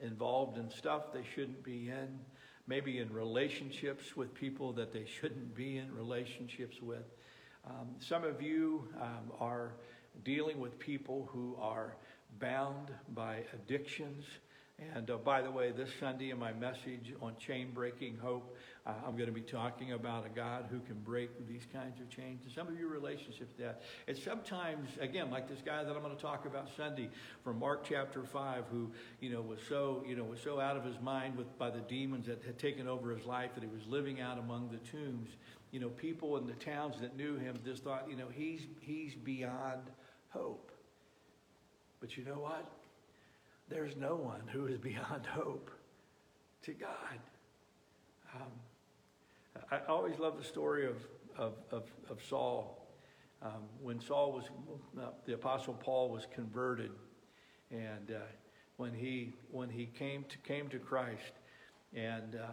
involved 0.00 0.58
in 0.58 0.70
stuff 0.70 1.12
they 1.12 1.24
shouldn't 1.34 1.62
be 1.64 1.88
in, 1.88 2.18
maybe 2.66 2.98
in 2.98 3.12
relationships 3.12 4.16
with 4.16 4.34
people 4.34 4.72
that 4.72 4.92
they 4.92 5.06
shouldn't 5.06 5.54
be 5.54 5.78
in 5.78 5.94
relationships 5.94 6.80
with. 6.82 7.04
Um, 7.66 7.88
some 7.98 8.24
of 8.24 8.42
you 8.42 8.88
um, 9.00 9.32
are 9.40 9.72
dealing 10.24 10.60
with 10.60 10.78
people 10.78 11.28
who 11.32 11.56
are 11.60 11.96
bound 12.38 12.90
by 13.14 13.44
addictions. 13.54 14.24
And 14.94 15.10
uh, 15.10 15.16
by 15.16 15.42
the 15.42 15.50
way, 15.50 15.72
this 15.72 15.88
Sunday 15.98 16.30
in 16.30 16.38
my 16.38 16.52
message 16.52 17.14
on 17.20 17.36
chain 17.36 17.70
breaking 17.72 18.16
hope, 18.16 18.56
uh, 18.86 18.92
I'm 19.06 19.12
going 19.12 19.26
to 19.26 19.32
be 19.32 19.40
talking 19.40 19.92
about 19.92 20.26
a 20.26 20.28
God 20.28 20.66
who 20.70 20.80
can 20.80 20.96
break 20.96 21.46
these 21.48 21.66
kinds 21.72 22.00
of 22.00 22.10
chains. 22.10 22.42
And 22.44 22.52
some 22.52 22.68
of 22.68 22.78
your 22.78 22.88
relationships 22.88 23.54
that. 23.58 23.82
And 24.08 24.16
sometimes, 24.16 24.90
again, 25.00 25.30
like 25.30 25.48
this 25.48 25.60
guy 25.64 25.84
that 25.84 25.94
I'm 25.94 26.02
going 26.02 26.14
to 26.14 26.20
talk 26.20 26.46
about 26.46 26.68
Sunday 26.76 27.08
from 27.44 27.58
Mark 27.58 27.84
chapter 27.88 28.24
5, 28.24 28.64
who, 28.70 28.90
you 29.20 29.30
know, 29.30 29.40
was 29.40 29.60
so, 29.68 30.04
you 30.06 30.16
know, 30.16 30.24
was 30.24 30.40
so 30.40 30.60
out 30.60 30.76
of 30.76 30.84
his 30.84 31.00
mind 31.00 31.36
with, 31.36 31.58
by 31.58 31.70
the 31.70 31.80
demons 31.80 32.26
that 32.26 32.42
had 32.44 32.58
taken 32.58 32.88
over 32.88 33.14
his 33.14 33.24
life 33.24 33.50
that 33.54 33.62
he 33.62 33.70
was 33.70 33.86
living 33.86 34.20
out 34.20 34.38
among 34.38 34.70
the 34.70 34.78
tombs. 34.90 35.30
You 35.70 35.80
know, 35.80 35.88
people 35.88 36.36
in 36.36 36.46
the 36.46 36.54
towns 36.54 36.96
that 37.00 37.16
knew 37.16 37.36
him 37.38 37.58
just 37.64 37.84
thought, 37.84 38.06
you 38.08 38.16
know, 38.16 38.28
he's, 38.32 38.66
he's 38.80 39.14
beyond 39.14 39.82
hope. 40.30 40.70
But 42.00 42.16
you 42.16 42.24
know 42.24 42.40
what? 42.40 42.68
There's 43.72 43.96
no 43.96 44.16
one 44.16 44.42
who 44.52 44.66
is 44.66 44.76
beyond 44.76 45.24
hope 45.30 45.70
to 46.64 46.74
God. 46.74 47.18
Um, 48.34 48.52
I 49.70 49.78
always 49.88 50.18
love 50.18 50.36
the 50.36 50.44
story 50.44 50.86
of, 50.86 50.96
of, 51.38 51.54
of, 51.70 51.84
of 52.10 52.18
Saul. 52.28 52.86
Um, 53.40 53.62
when 53.80 53.98
Saul 53.98 54.32
was, 54.32 54.44
uh, 55.00 55.06
the 55.24 55.32
Apostle 55.32 55.72
Paul 55.72 56.10
was 56.10 56.26
converted, 56.34 56.90
and 57.70 58.10
uh, 58.10 58.20
when 58.76 58.92
he 58.92 59.32
when 59.50 59.70
he 59.70 59.86
came 59.86 60.24
to 60.28 60.38
came 60.38 60.68
to 60.68 60.78
Christ, 60.78 61.32
and 61.94 62.36
uh, 62.36 62.48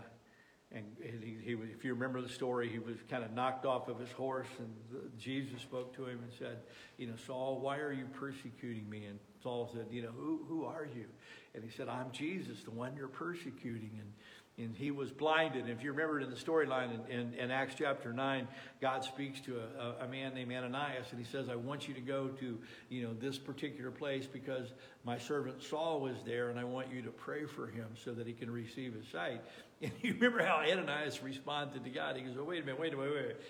and 0.71 0.85
he, 1.01 1.37
he, 1.43 1.55
was, 1.55 1.67
if 1.69 1.83
you 1.83 1.93
remember 1.93 2.21
the 2.21 2.29
story, 2.29 2.69
he 2.69 2.79
was 2.79 2.95
kind 3.09 3.23
of 3.23 3.33
knocked 3.33 3.65
off 3.65 3.87
of 3.89 3.99
his 3.99 4.11
horse, 4.11 4.47
and 4.57 4.73
Jesus 5.19 5.61
spoke 5.61 5.93
to 5.97 6.05
him 6.05 6.19
and 6.23 6.31
said, 6.39 6.59
"You 6.97 7.07
know, 7.07 7.15
Saul, 7.27 7.59
why 7.59 7.77
are 7.77 7.91
you 7.91 8.05
persecuting 8.05 8.89
me?" 8.89 9.05
And 9.05 9.19
Saul 9.43 9.69
said, 9.73 9.87
"You 9.91 10.03
know, 10.03 10.11
who 10.11 10.41
who 10.47 10.65
are 10.65 10.87
you?" 10.95 11.05
And 11.53 11.63
he 11.63 11.69
said, 11.69 11.89
"I'm 11.89 12.11
Jesus, 12.11 12.63
the 12.63 12.71
one 12.71 12.95
you're 12.95 13.07
persecuting." 13.07 13.91
And 13.99 14.11
and 14.59 14.75
he 14.75 14.91
was 14.91 15.09
blinded. 15.09 15.63
And 15.63 15.71
if 15.71 15.83
you 15.83 15.91
remember 15.91 16.19
in 16.19 16.29
the 16.29 16.35
storyline 16.35 16.93
in, 16.93 17.19
in, 17.19 17.33
in, 17.35 17.51
Acts 17.51 17.75
chapter 17.77 18.11
9, 18.11 18.47
God 18.81 19.05
speaks 19.05 19.39
to 19.41 19.57
a, 19.57 20.03
a, 20.03 20.07
man 20.07 20.33
named 20.33 20.51
Ananias, 20.51 21.07
and 21.11 21.19
he 21.19 21.25
says, 21.25 21.47
I 21.47 21.55
want 21.55 21.87
you 21.87 21.93
to 21.93 22.01
go 22.01 22.27
to, 22.27 22.57
you 22.89 23.03
know, 23.03 23.13
this 23.13 23.37
particular 23.37 23.89
place 23.89 24.27
because 24.27 24.67
my 25.05 25.17
servant 25.17 25.63
Saul 25.63 26.01
was 26.01 26.17
there, 26.25 26.49
and 26.49 26.59
I 26.59 26.65
want 26.65 26.91
you 26.91 27.01
to 27.03 27.09
pray 27.09 27.45
for 27.45 27.67
him 27.67 27.87
so 28.03 28.11
that 28.11 28.27
he 28.27 28.33
can 28.33 28.51
receive 28.51 28.93
his 28.93 29.07
sight. 29.07 29.41
And 29.81 29.93
you 30.01 30.13
remember 30.13 30.43
how 30.43 30.57
Ananias 30.57 31.23
responded 31.23 31.85
to 31.85 31.89
God. 31.89 32.17
He 32.17 32.23
goes, 32.23 32.35
oh, 32.37 32.43
wait 32.43 32.61
a 32.61 32.65
minute, 32.65 32.81
wait 32.81 32.93
a 32.93 32.97
minute, 32.97 33.13
wait 33.13 33.19
a 33.19 33.21
minute. 33.21 33.41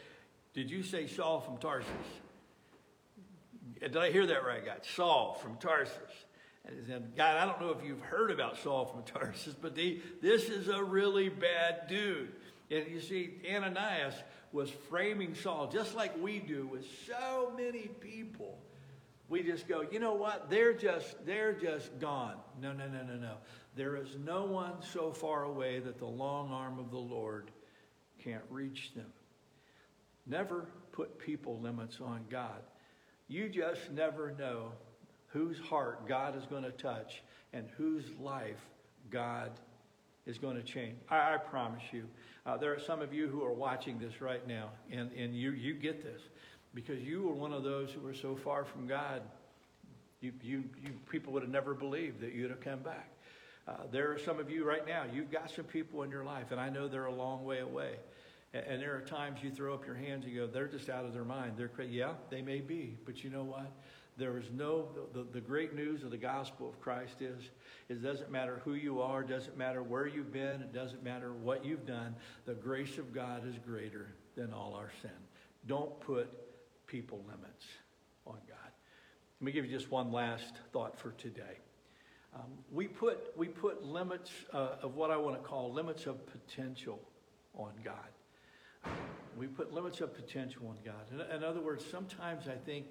Did 0.53 0.69
you 0.69 0.83
say 0.83 1.07
Saul 1.07 1.41
from 1.41 1.57
Tarsus? 1.57 1.89
Did 3.79 3.97
I 3.97 4.11
hear 4.11 4.25
that 4.27 4.45
right, 4.45 4.65
God? 4.65 4.81
Saul 4.95 5.37
from 5.41 5.57
Tarsus. 5.57 5.95
And 6.65 6.79
he 6.79 6.85
said, 6.85 7.15
God, 7.15 7.37
I 7.37 7.45
don't 7.45 7.61
know 7.61 7.71
if 7.71 7.83
you've 7.83 8.01
heard 8.01 8.31
about 8.31 8.57
Saul 8.57 8.85
from 8.85 9.03
Tarsus, 9.21 9.55
but 9.59 9.75
the, 9.75 10.01
this 10.21 10.49
is 10.49 10.67
a 10.67 10.83
really 10.83 11.29
bad 11.29 11.87
dude. 11.87 12.33
And 12.69 12.87
you 12.87 13.01
see, 13.01 13.35
Ananias 13.49 14.15
was 14.51 14.69
framing 14.89 15.35
Saul 15.35 15.67
just 15.67 15.95
like 15.95 16.11
we 16.21 16.39
do 16.39 16.67
with 16.67 16.85
so 17.07 17.51
many 17.55 17.89
people. 17.99 18.59
We 19.27 19.43
just 19.43 19.67
go, 19.67 19.85
you 19.89 19.99
know 19.99 20.13
what? 20.13 20.49
They're 20.49 20.73
just 20.73 21.23
they're 21.25 21.53
just 21.53 21.99
gone. 21.99 22.35
No, 22.59 22.73
no, 22.73 22.87
no, 22.87 23.03
no, 23.03 23.15
no. 23.15 23.35
There 23.75 23.95
is 23.95 24.17
no 24.25 24.45
one 24.45 24.73
so 24.81 25.11
far 25.11 25.43
away 25.43 25.79
that 25.79 25.99
the 25.99 26.05
long 26.05 26.51
arm 26.51 26.79
of 26.79 26.89
the 26.89 26.97
Lord 26.97 27.51
can't 28.23 28.43
reach 28.49 28.93
them. 28.95 29.11
Never 30.25 30.67
put 30.91 31.19
people 31.19 31.59
limits 31.59 31.99
on 32.01 32.25
God. 32.29 32.61
You 33.29 33.47
just 33.47 33.91
never 33.91 34.31
know 34.37 34.71
whose 35.27 35.59
heart 35.59 36.07
God 36.07 36.35
is 36.35 36.45
going 36.47 36.63
to 36.63 36.71
touch 36.71 37.21
and 37.53 37.67
whose 37.77 38.03
life 38.19 38.59
God 39.11 39.51
is 40.25 40.37
going 40.37 40.55
to 40.55 40.63
change. 40.63 40.95
I, 41.09 41.35
I 41.35 41.37
promise 41.37 41.83
you. 41.91 42.05
Uh, 42.45 42.57
there 42.57 42.73
are 42.73 42.79
some 42.79 43.01
of 43.01 43.13
you 43.13 43.27
who 43.27 43.43
are 43.43 43.53
watching 43.53 43.99
this 43.99 44.19
right 44.19 44.45
now, 44.47 44.69
and, 44.91 45.11
and 45.11 45.35
you, 45.35 45.51
you 45.51 45.75
get 45.75 46.03
this 46.03 46.21
because 46.73 46.99
you 46.99 47.21
were 47.21 47.33
one 47.33 47.53
of 47.53 47.63
those 47.63 47.91
who 47.91 48.01
were 48.01 48.13
so 48.13 48.35
far 48.35 48.65
from 48.65 48.87
God. 48.87 49.21
You, 50.21 50.33
you, 50.41 50.63
you 50.83 50.91
people 51.11 51.31
would 51.33 51.43
have 51.43 51.51
never 51.51 51.73
believed 51.73 52.21
that 52.21 52.33
you'd 52.33 52.49
have 52.49 52.61
come 52.61 52.79
back. 52.79 53.09
Uh, 53.67 53.73
there 53.91 54.11
are 54.11 54.17
some 54.17 54.39
of 54.39 54.49
you 54.49 54.65
right 54.65 54.87
now, 54.87 55.03
you've 55.13 55.31
got 55.31 55.51
some 55.51 55.65
people 55.65 56.01
in 56.01 56.09
your 56.09 56.23
life, 56.23 56.45
and 56.49 56.59
I 56.59 56.69
know 56.69 56.87
they're 56.87 57.05
a 57.05 57.13
long 57.13 57.45
way 57.45 57.59
away. 57.59 57.97
And, 58.53 58.81
there 58.81 58.95
are 58.95 59.01
times 59.01 59.43
you 59.43 59.51
throw 59.51 59.75
up 59.75 59.85
your 59.85 59.95
hands 59.95 60.25
and 60.25 60.33
you 60.33 60.41
go, 60.41 60.47
they're 60.47 60.67
just 60.67 60.89
out 60.89 61.05
of 61.05 61.13
their 61.13 61.23
mind. 61.23 61.53
They're 61.55 61.67
crazy. 61.67 61.93
Yeah, 61.93 62.13
they 62.31 62.41
may 62.41 62.61
be, 62.61 62.97
but 63.05 63.23
you 63.23 63.29
know 63.29 63.43
what? 63.43 63.71
There 64.17 64.37
is 64.37 64.45
no, 64.51 64.87
the, 65.13 65.23
the 65.31 65.39
great 65.39 65.75
news 65.75 66.03
of 66.03 66.11
the 66.11 66.17
gospel 66.17 66.67
of 66.67 66.81
Christ 66.81 67.21
is, 67.21 67.51
it 67.87 68.03
doesn't 68.03 68.31
matter 68.31 68.61
who 68.65 68.73
you 68.73 69.01
are, 69.01 69.23
doesn't 69.23 69.57
matter 69.57 69.81
where 69.83 70.07
you've 70.07 70.33
been, 70.33 70.61
it 70.61 70.73
doesn't 70.73 71.03
matter 71.03 71.31
what 71.31 71.63
you've 71.63 71.85
done. 71.85 72.15
The 72.45 72.55
grace 72.55 72.97
of 72.97 73.13
God 73.13 73.47
is 73.47 73.55
greater 73.65 74.07
than 74.35 74.51
all 74.51 74.73
our 74.73 74.91
sin. 75.01 75.11
Don't 75.67 75.97
put 76.01 76.27
people 76.87 77.23
limits 77.27 77.65
on 78.25 78.39
God. 78.47 78.71
Let 79.39 79.45
me 79.45 79.51
give 79.51 79.65
you 79.65 79.71
just 79.71 79.91
one 79.91 80.11
last 80.11 80.53
thought 80.73 80.99
for 80.99 81.11
today. 81.11 81.59
Um, 82.35 82.51
we, 82.71 82.87
put, 82.87 83.31
we 83.37 83.47
put 83.47 83.83
limits 83.85 84.31
uh, 84.51 84.71
of 84.81 84.95
what 84.95 85.11
I 85.11 85.17
want 85.17 85.41
to 85.41 85.47
call 85.47 85.71
limits 85.71 86.07
of 86.07 86.17
potential 86.25 86.99
on 87.53 87.71
God. 87.83 87.95
We 89.37 89.47
put 89.47 89.73
limits 89.73 90.01
of 90.01 90.13
potential 90.13 90.67
on 90.67 90.77
God. 90.83 91.05
In, 91.11 91.37
in 91.37 91.43
other 91.43 91.61
words, 91.61 91.85
sometimes 91.89 92.47
I 92.47 92.55
think 92.65 92.85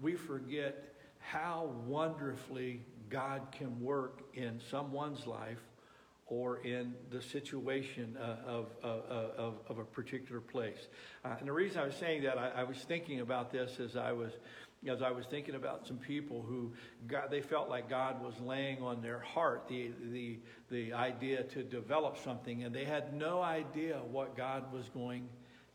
we 0.00 0.14
forget 0.14 0.94
how 1.18 1.70
wonderfully 1.86 2.80
God 3.08 3.42
can 3.52 3.80
work 3.80 4.22
in 4.34 4.60
someone's 4.70 5.26
life 5.26 5.60
or 6.28 6.58
in 6.64 6.92
the 7.10 7.22
situation 7.22 8.16
uh, 8.20 8.36
of, 8.46 8.66
of, 8.82 9.54
of, 9.68 9.78
a 9.78 9.84
particular 9.84 10.40
place. 10.40 10.88
Uh, 11.24 11.36
and 11.38 11.46
the 11.46 11.52
reason 11.52 11.78
I 11.78 11.84
was 11.84 11.94
saying 11.94 12.24
that, 12.24 12.36
I, 12.36 12.48
I, 12.56 12.64
was 12.64 12.78
thinking 12.78 13.20
about 13.20 13.52
this 13.52 13.78
as 13.78 13.96
I 13.96 14.10
was, 14.10 14.32
as 14.88 15.02
I 15.02 15.10
was 15.10 15.26
thinking 15.26 15.54
about 15.54 15.86
some 15.86 15.98
people 15.98 16.42
who 16.42 16.72
got, 17.06 17.30
they 17.30 17.40
felt 17.40 17.68
like 17.68 17.88
God 17.88 18.22
was 18.22 18.34
laying 18.40 18.82
on 18.82 19.02
their 19.02 19.20
heart 19.20 19.66
the, 19.68 19.90
the, 20.12 20.38
the 20.70 20.92
idea 20.92 21.42
to 21.44 21.62
develop 21.62 22.18
something, 22.22 22.64
and 22.64 22.74
they 22.74 22.84
had 22.84 23.14
no 23.14 23.42
idea 23.42 23.98
what 24.10 24.36
God 24.36 24.72
was 24.72 24.88
going 24.94 25.28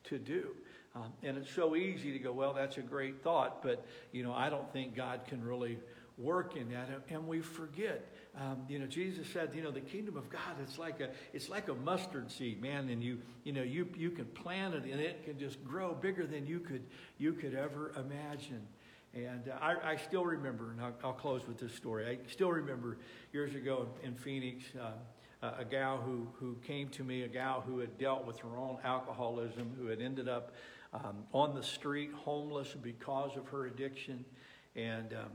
to 0.05 0.17
do. 0.17 0.49
Um, 0.95 1.13
and 1.23 1.37
it's 1.37 1.53
so 1.53 1.75
easy 1.75 2.11
to 2.11 2.19
go, 2.19 2.33
well, 2.33 2.53
that's 2.53 2.77
a 2.77 2.81
great 2.81 3.23
thought, 3.23 3.63
but, 3.63 3.85
you 4.11 4.23
know, 4.23 4.33
I 4.33 4.49
don't 4.49 4.71
think 4.73 4.95
God 4.95 5.21
can 5.27 5.43
really 5.43 5.77
work 6.17 6.55
in 6.55 6.69
that. 6.71 6.89
And 7.09 7.27
we 7.27 7.41
forget. 7.41 8.05
Um, 8.37 8.63
you 8.69 8.79
know, 8.79 8.85
Jesus 8.85 9.27
said, 9.27 9.51
you 9.53 9.61
know, 9.61 9.71
the 9.71 9.81
kingdom 9.81 10.17
of 10.17 10.29
God, 10.29 10.55
it's 10.61 10.77
like 10.77 10.99
a, 10.99 11.09
it's 11.33 11.49
like 11.49 11.67
a 11.67 11.73
mustard 11.73 12.31
seed, 12.31 12.61
man. 12.61 12.89
And 12.89 13.03
you, 13.03 13.19
you 13.43 13.53
know, 13.53 13.63
you, 13.63 13.87
you 13.97 14.11
can 14.11 14.25
plant 14.25 14.73
it 14.73 14.83
and 14.83 14.99
it 14.99 15.25
can 15.25 15.39
just 15.39 15.63
grow 15.63 15.93
bigger 15.93 16.25
than 16.25 16.45
you 16.45 16.59
could, 16.59 16.83
you 17.17 17.33
could 17.33 17.55
ever 17.55 17.93
imagine. 17.97 18.61
And 19.13 19.49
uh, 19.49 19.57
I, 19.61 19.91
I, 19.91 19.95
still 19.97 20.23
remember, 20.23 20.71
and 20.71 20.79
I'll, 20.79 20.93
I'll, 21.03 21.13
close 21.13 21.45
with 21.45 21.59
this 21.59 21.73
story. 21.73 22.07
I 22.07 22.31
still 22.31 22.49
remember 22.49 22.97
years 23.33 23.55
ago 23.55 23.89
in 24.03 24.15
Phoenix, 24.15 24.63
uh, 24.79 25.51
a 25.59 25.65
gal 25.65 25.97
who, 25.97 26.27
who 26.39 26.55
came 26.65 26.87
to 26.89 27.03
me, 27.03 27.23
a 27.23 27.27
gal 27.27 27.61
who 27.61 27.79
had 27.79 27.97
dealt 27.97 28.25
with 28.25 28.39
her 28.39 28.57
own 28.57 28.77
alcoholism, 28.85 29.75
who 29.77 29.87
had 29.87 30.01
ended 30.01 30.29
up 30.29 30.53
um, 30.93 31.23
on 31.33 31.55
the 31.55 31.63
street, 31.63 32.11
homeless 32.13 32.73
because 32.81 33.35
of 33.35 33.47
her 33.49 33.65
addiction. 33.65 34.23
And 34.75 35.13
um, 35.13 35.31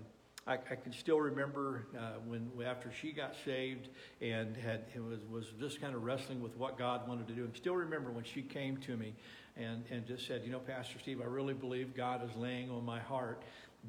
I, 0.47 0.55
I, 0.55 0.77
can 0.77 0.93
still 0.93 1.21
remember 1.21 1.87
uh, 1.99 2.12
when 2.25 2.51
after 2.65 2.93
she 2.93 3.12
got 3.12 3.35
saved 3.45 3.89
and 4.21 4.57
had 4.57 4.85
was 4.97 5.21
was 5.31 5.47
just 5.59 5.81
kind 5.81 5.95
of 5.95 6.05
wrestling 6.05 6.41
with 6.41 6.57
what 6.57 6.79
God 6.79 7.09
wanted 7.09 7.27
to 7.29 7.35
do. 7.35 7.45
And 7.45 7.55
still 7.57 7.75
remember 7.75 8.11
when 8.11 8.25
she 8.25 8.43
came 8.43 8.77
to 8.79 8.97
me 8.97 9.12
and 9.57 9.83
and 9.91 10.07
just 10.07 10.27
said, 10.27 10.43
you 10.45 10.53
know, 10.53 10.61
Pastor 10.61 10.99
Steve, 11.01 11.21
I 11.21 11.25
really 11.25 11.55
believe 11.55 11.97
God 11.97 12.23
is 12.25 12.35
laying 12.37 12.71
on 12.71 12.85
my 12.85 13.01
heart 13.01 13.43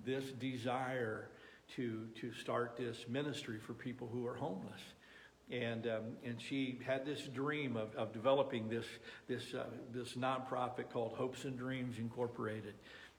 this 0.05 0.25
desire 0.33 1.29
to 1.75 2.07
to 2.21 2.31
start 2.33 2.77
this 2.77 3.05
ministry 3.07 3.60
for 3.60 3.73
people 3.73 4.07
who 4.12 4.25
are 4.25 4.36
homeless 4.36 4.81
and 5.51 5.88
um, 5.88 6.03
and 6.25 6.41
she 6.41 6.79
had 6.86 7.05
this 7.05 7.21
dream 7.21 7.77
of, 7.77 7.95
of 7.95 8.12
developing 8.12 8.67
this 8.69 8.86
this 9.27 9.53
uh, 9.53 9.65
this 9.93 10.13
nonprofit 10.13 10.89
called 10.91 11.13
Hopes 11.13 11.45
and 11.45 11.57
Dreams 11.57 11.99
Incorporated. 11.99 12.73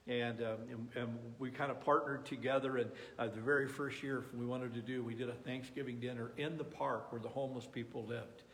And, 0.07 0.41
um, 0.41 0.57
and, 0.71 0.89
and, 0.97 1.19
we 1.39 1.51
kind 1.51 1.71
of 1.71 1.83
partnered 1.83 2.25
together. 2.25 2.79
And 2.79 2.91
uh, 3.19 3.27
the 3.27 3.43
very 3.43 3.69
first 3.69 4.03
year 4.03 4.25
we 4.33 4.47
wanted 4.47 4.73
to 4.73 4.81
do, 4.81 5.05
we 5.05 5.13
did 5.13 5.29
a 5.29 5.35
Thanksgiving 5.35 6.01
dinner 6.01 6.33
in 6.39 6.57
the 6.57 6.65
park 6.65 7.13
where 7.13 7.21
the 7.21 7.29
homeless 7.29 7.67
people 7.71 8.07
lived. 8.07 8.45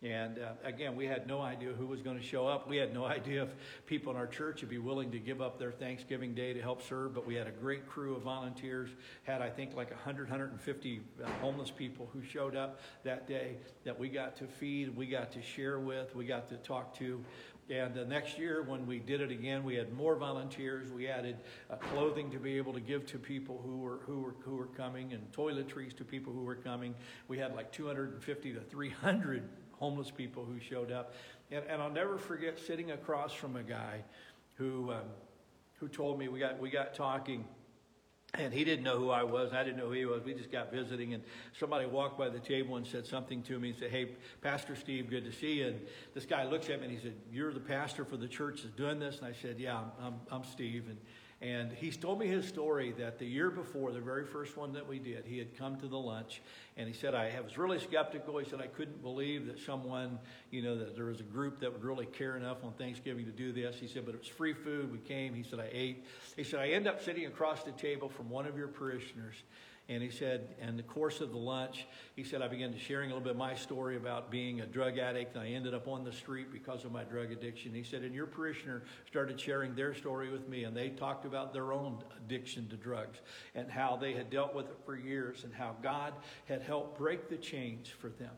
And 0.00 0.38
uh, 0.38 0.52
again, 0.62 0.94
we 0.94 1.06
had 1.06 1.26
no 1.26 1.40
idea 1.40 1.72
who 1.72 1.86
was 1.86 2.02
going 2.02 2.16
to 2.16 2.22
show 2.22 2.46
up. 2.46 2.68
We 2.68 2.76
had 2.76 2.94
no 2.94 3.04
idea 3.16 3.42
if 3.42 3.48
people 3.86 4.12
in 4.12 4.16
our 4.16 4.28
church 4.28 4.60
would 4.60 4.70
be 4.70 4.78
willing 4.78 5.10
to 5.10 5.18
give 5.18 5.42
up 5.42 5.58
their 5.58 5.72
Thanksgiving 5.72 6.34
day 6.34 6.52
to 6.52 6.62
help 6.62 6.82
serve. 6.82 7.14
But 7.14 7.26
we 7.26 7.34
had 7.34 7.48
a 7.48 7.52
great 7.52 7.88
crew 7.88 8.14
of 8.14 8.22
volunteers. 8.22 8.90
Had 9.24 9.42
I 9.42 9.50
think 9.50 9.74
like 9.74 9.90
100, 9.90 10.28
150 10.28 11.00
uh, 11.00 11.28
homeless 11.40 11.72
people 11.72 12.08
who 12.12 12.22
showed 12.22 12.54
up 12.54 12.80
that 13.02 13.26
day 13.26 13.56
that 13.84 13.98
we 13.98 14.08
got 14.08 14.36
to 14.36 14.46
feed, 14.46 14.96
we 14.96 15.06
got 15.06 15.32
to 15.32 15.42
share 15.42 15.80
with, 15.80 16.14
we 16.14 16.24
got 16.24 16.48
to 16.50 16.56
talk 16.58 16.96
to. 16.98 17.24
And 17.70 17.92
the 17.92 18.04
next 18.04 18.38
year, 18.38 18.62
when 18.62 18.86
we 18.86 18.98
did 18.98 19.20
it 19.20 19.30
again, 19.30 19.62
we 19.62 19.74
had 19.74 19.92
more 19.92 20.16
volunteers. 20.16 20.90
We 20.90 21.06
added 21.06 21.36
uh, 21.70 21.76
clothing 21.76 22.30
to 22.30 22.38
be 22.38 22.56
able 22.56 22.72
to 22.72 22.80
give 22.80 23.04
to 23.06 23.18
people 23.18 23.60
who 23.62 23.78
were 23.78 23.98
who 24.06 24.20
were 24.20 24.34
who 24.40 24.56
were 24.56 24.68
coming, 24.68 25.12
and 25.12 25.30
toiletries 25.32 25.94
to 25.98 26.04
people 26.04 26.32
who 26.32 26.44
were 26.44 26.54
coming. 26.54 26.94
We 27.26 27.36
had 27.36 27.54
like 27.54 27.70
250 27.70 28.54
to 28.54 28.60
300 28.60 29.50
homeless 29.78 30.10
people 30.10 30.44
who 30.44 30.60
showed 30.60 30.92
up. 30.92 31.14
And, 31.50 31.64
and 31.68 31.80
I'll 31.80 31.90
never 31.90 32.18
forget 32.18 32.58
sitting 32.58 32.90
across 32.90 33.32
from 33.32 33.56
a 33.56 33.62
guy 33.62 34.02
who, 34.56 34.92
um, 34.92 35.04
who 35.80 35.88
told 35.88 36.18
me, 36.18 36.28
we 36.28 36.38
got, 36.38 36.58
we 36.58 36.70
got 36.70 36.94
talking, 36.94 37.44
and 38.34 38.52
he 38.52 38.62
didn't 38.62 38.84
know 38.84 38.98
who 38.98 39.08
I 39.08 39.22
was. 39.22 39.52
I 39.54 39.64
didn't 39.64 39.78
know 39.78 39.86
who 39.86 39.92
he 39.92 40.04
was. 40.04 40.22
We 40.22 40.34
just 40.34 40.52
got 40.52 40.70
visiting, 40.70 41.14
and 41.14 41.22
somebody 41.58 41.86
walked 41.86 42.18
by 42.18 42.28
the 42.28 42.38
table 42.38 42.76
and 42.76 42.86
said 42.86 43.06
something 43.06 43.42
to 43.44 43.58
me 43.58 43.70
and 43.70 43.78
said, 43.78 43.90
Hey, 43.90 44.10
Pastor 44.42 44.76
Steve, 44.76 45.08
good 45.08 45.24
to 45.24 45.32
see 45.32 45.54
you. 45.54 45.68
And 45.68 45.80
this 46.14 46.26
guy 46.26 46.44
looks 46.44 46.68
at 46.68 46.80
me 46.80 46.88
and 46.88 46.94
he 46.94 47.02
said, 47.02 47.14
You're 47.32 47.54
the 47.54 47.60
pastor 47.60 48.04
for 48.04 48.18
the 48.18 48.28
church 48.28 48.62
that's 48.62 48.74
doing 48.74 48.98
this? 48.98 49.18
And 49.18 49.26
I 49.26 49.32
said, 49.32 49.56
Yeah, 49.58 49.78
I'm, 49.78 49.90
I'm, 50.02 50.14
I'm 50.30 50.44
Steve. 50.44 50.84
And 50.88 50.98
and 51.40 51.72
he's 51.72 51.96
told 51.96 52.18
me 52.18 52.26
his 52.26 52.48
story 52.48 52.92
that 52.98 53.20
the 53.20 53.24
year 53.24 53.48
before, 53.48 53.92
the 53.92 54.00
very 54.00 54.24
first 54.24 54.56
one 54.56 54.72
that 54.72 54.88
we 54.88 54.98
did, 54.98 55.24
he 55.24 55.38
had 55.38 55.56
come 55.56 55.76
to 55.76 55.86
the 55.86 55.96
lunch 55.96 56.42
and 56.76 56.88
he 56.88 56.92
said, 56.92 57.14
I 57.14 57.40
was 57.40 57.56
really 57.56 57.78
skeptical. 57.78 58.38
He 58.38 58.48
said, 58.48 58.60
I 58.60 58.66
couldn't 58.66 59.02
believe 59.02 59.46
that 59.46 59.60
someone, 59.60 60.18
you 60.50 60.62
know, 60.62 60.76
that 60.76 60.96
there 60.96 61.04
was 61.04 61.20
a 61.20 61.24
group 61.24 61.60
that 61.60 61.72
would 61.72 61.84
really 61.84 62.06
care 62.06 62.36
enough 62.36 62.64
on 62.64 62.72
Thanksgiving 62.72 63.24
to 63.26 63.30
do 63.30 63.52
this. 63.52 63.76
He 63.78 63.86
said, 63.86 64.04
but 64.04 64.16
it 64.16 64.20
was 64.20 64.28
free 64.28 64.52
food. 64.52 64.90
We 64.90 64.98
came. 64.98 65.32
He 65.32 65.44
said, 65.44 65.60
I 65.60 65.68
ate. 65.70 66.04
He 66.34 66.42
said, 66.42 66.58
I 66.58 66.70
end 66.70 66.88
up 66.88 67.00
sitting 67.00 67.26
across 67.26 67.62
the 67.62 67.72
table 67.72 68.08
from 68.08 68.28
one 68.30 68.46
of 68.46 68.58
your 68.58 68.68
parishioners 68.68 69.36
and 69.90 70.02
he 70.02 70.10
said, 70.10 70.54
in 70.60 70.76
the 70.76 70.82
course 70.82 71.22
of 71.22 71.30
the 71.30 71.38
lunch, 71.38 71.86
he 72.14 72.22
said, 72.22 72.42
I 72.42 72.48
began 72.48 72.72
to 72.72 72.78
sharing 72.78 73.10
a 73.10 73.14
little 73.14 73.24
bit 73.24 73.30
of 73.30 73.38
my 73.38 73.54
story 73.54 73.96
about 73.96 74.30
being 74.30 74.60
a 74.60 74.66
drug 74.66 74.98
addict. 74.98 75.34
I 75.34 75.46
ended 75.48 75.72
up 75.72 75.88
on 75.88 76.04
the 76.04 76.12
street 76.12 76.52
because 76.52 76.84
of 76.84 76.92
my 76.92 77.04
drug 77.04 77.32
addiction. 77.32 77.72
He 77.72 77.82
said, 77.82 78.02
and 78.02 78.14
your 78.14 78.26
parishioner 78.26 78.82
started 79.06 79.40
sharing 79.40 79.74
their 79.74 79.94
story 79.94 80.30
with 80.30 80.46
me. 80.46 80.64
And 80.64 80.76
they 80.76 80.90
talked 80.90 81.24
about 81.24 81.54
their 81.54 81.72
own 81.72 82.04
addiction 82.18 82.68
to 82.68 82.76
drugs 82.76 83.18
and 83.54 83.70
how 83.70 83.96
they 83.96 84.12
had 84.12 84.28
dealt 84.28 84.54
with 84.54 84.66
it 84.66 84.76
for 84.84 84.94
years 84.94 85.44
and 85.44 85.54
how 85.54 85.74
God 85.82 86.12
had 86.44 86.60
helped 86.60 86.98
break 86.98 87.30
the 87.30 87.38
chains 87.38 87.88
for 87.88 88.10
them. 88.10 88.34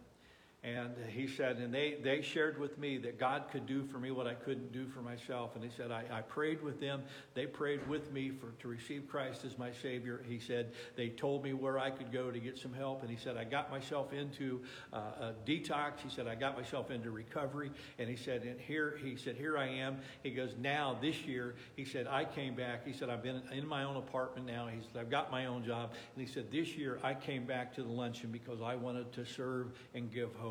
And 0.62 0.90
he 1.08 1.26
said, 1.26 1.56
and 1.56 1.72
they, 1.72 1.96
they 2.02 2.20
shared 2.20 2.60
with 2.60 2.76
me 2.76 2.98
that 2.98 3.18
God 3.18 3.44
could 3.50 3.64
do 3.64 3.82
for 3.86 3.98
me 3.98 4.10
what 4.10 4.26
I 4.26 4.34
couldn't 4.34 4.72
do 4.72 4.86
for 4.88 5.00
myself. 5.00 5.54
And 5.54 5.64
he 5.64 5.70
said, 5.74 5.90
I, 5.90 6.04
I 6.12 6.20
prayed 6.20 6.62
with 6.62 6.78
them. 6.78 7.02
They 7.32 7.46
prayed 7.46 7.88
with 7.88 8.12
me 8.12 8.30
for, 8.30 8.50
to 8.60 8.68
receive 8.68 9.08
Christ 9.08 9.46
as 9.46 9.56
my 9.56 9.70
Savior. 9.72 10.22
He 10.28 10.38
said, 10.38 10.72
they 10.96 11.08
told 11.08 11.44
me 11.44 11.54
where 11.54 11.78
I 11.78 11.88
could 11.88 12.12
go 12.12 12.30
to 12.30 12.38
get 12.38 12.58
some 12.58 12.74
help. 12.74 13.00
And 13.00 13.10
he 13.10 13.16
said, 13.16 13.38
I 13.38 13.44
got 13.44 13.70
myself 13.70 14.12
into 14.12 14.60
uh, 14.92 14.98
a 14.98 15.34
detox. 15.46 15.92
He 16.02 16.10
said, 16.10 16.26
I 16.26 16.34
got 16.34 16.58
myself 16.58 16.90
into 16.90 17.10
recovery. 17.10 17.70
And 17.98 18.06
he 18.06 18.16
said, 18.16 18.42
and 18.42 18.60
here, 18.60 18.98
he 19.02 19.16
said, 19.16 19.36
here 19.36 19.56
I 19.56 19.66
am. 19.66 19.96
He 20.22 20.30
goes, 20.30 20.56
now 20.60 20.98
this 21.00 21.22
year, 21.22 21.54
he 21.74 21.86
said, 21.86 22.06
I 22.06 22.26
came 22.26 22.54
back. 22.54 22.86
He 22.86 22.92
said, 22.92 23.08
I've 23.08 23.22
been 23.22 23.40
in 23.50 23.66
my 23.66 23.84
own 23.84 23.96
apartment 23.96 24.46
now. 24.46 24.66
He 24.66 24.82
said, 24.82 25.00
I've 25.00 25.10
got 25.10 25.30
my 25.30 25.46
own 25.46 25.64
job. 25.64 25.92
And 26.14 26.26
he 26.26 26.30
said, 26.30 26.52
this 26.52 26.76
year 26.76 26.98
I 27.02 27.14
came 27.14 27.46
back 27.46 27.74
to 27.76 27.82
the 27.82 27.88
luncheon 27.88 28.30
because 28.30 28.60
I 28.60 28.74
wanted 28.74 29.10
to 29.14 29.24
serve 29.24 29.68
and 29.94 30.12
give 30.12 30.34
hope 30.34 30.49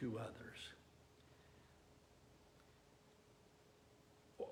to 0.00 0.18
others. 0.18 0.58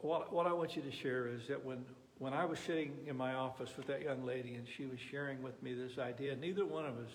What, 0.00 0.32
what 0.32 0.46
I 0.46 0.52
want 0.52 0.76
you 0.76 0.82
to 0.82 0.90
share 0.90 1.28
is 1.28 1.48
that 1.48 1.64
when, 1.64 1.84
when 2.18 2.32
I 2.32 2.44
was 2.44 2.58
sitting 2.58 2.92
in 3.06 3.16
my 3.16 3.34
office 3.34 3.70
with 3.76 3.86
that 3.86 4.02
young 4.02 4.24
lady 4.24 4.54
and 4.54 4.66
she 4.76 4.86
was 4.86 4.98
sharing 4.98 5.42
with 5.42 5.60
me 5.62 5.74
this 5.74 5.98
idea, 5.98 6.36
neither 6.36 6.64
one 6.64 6.84
of 6.84 6.98
us 6.98 7.10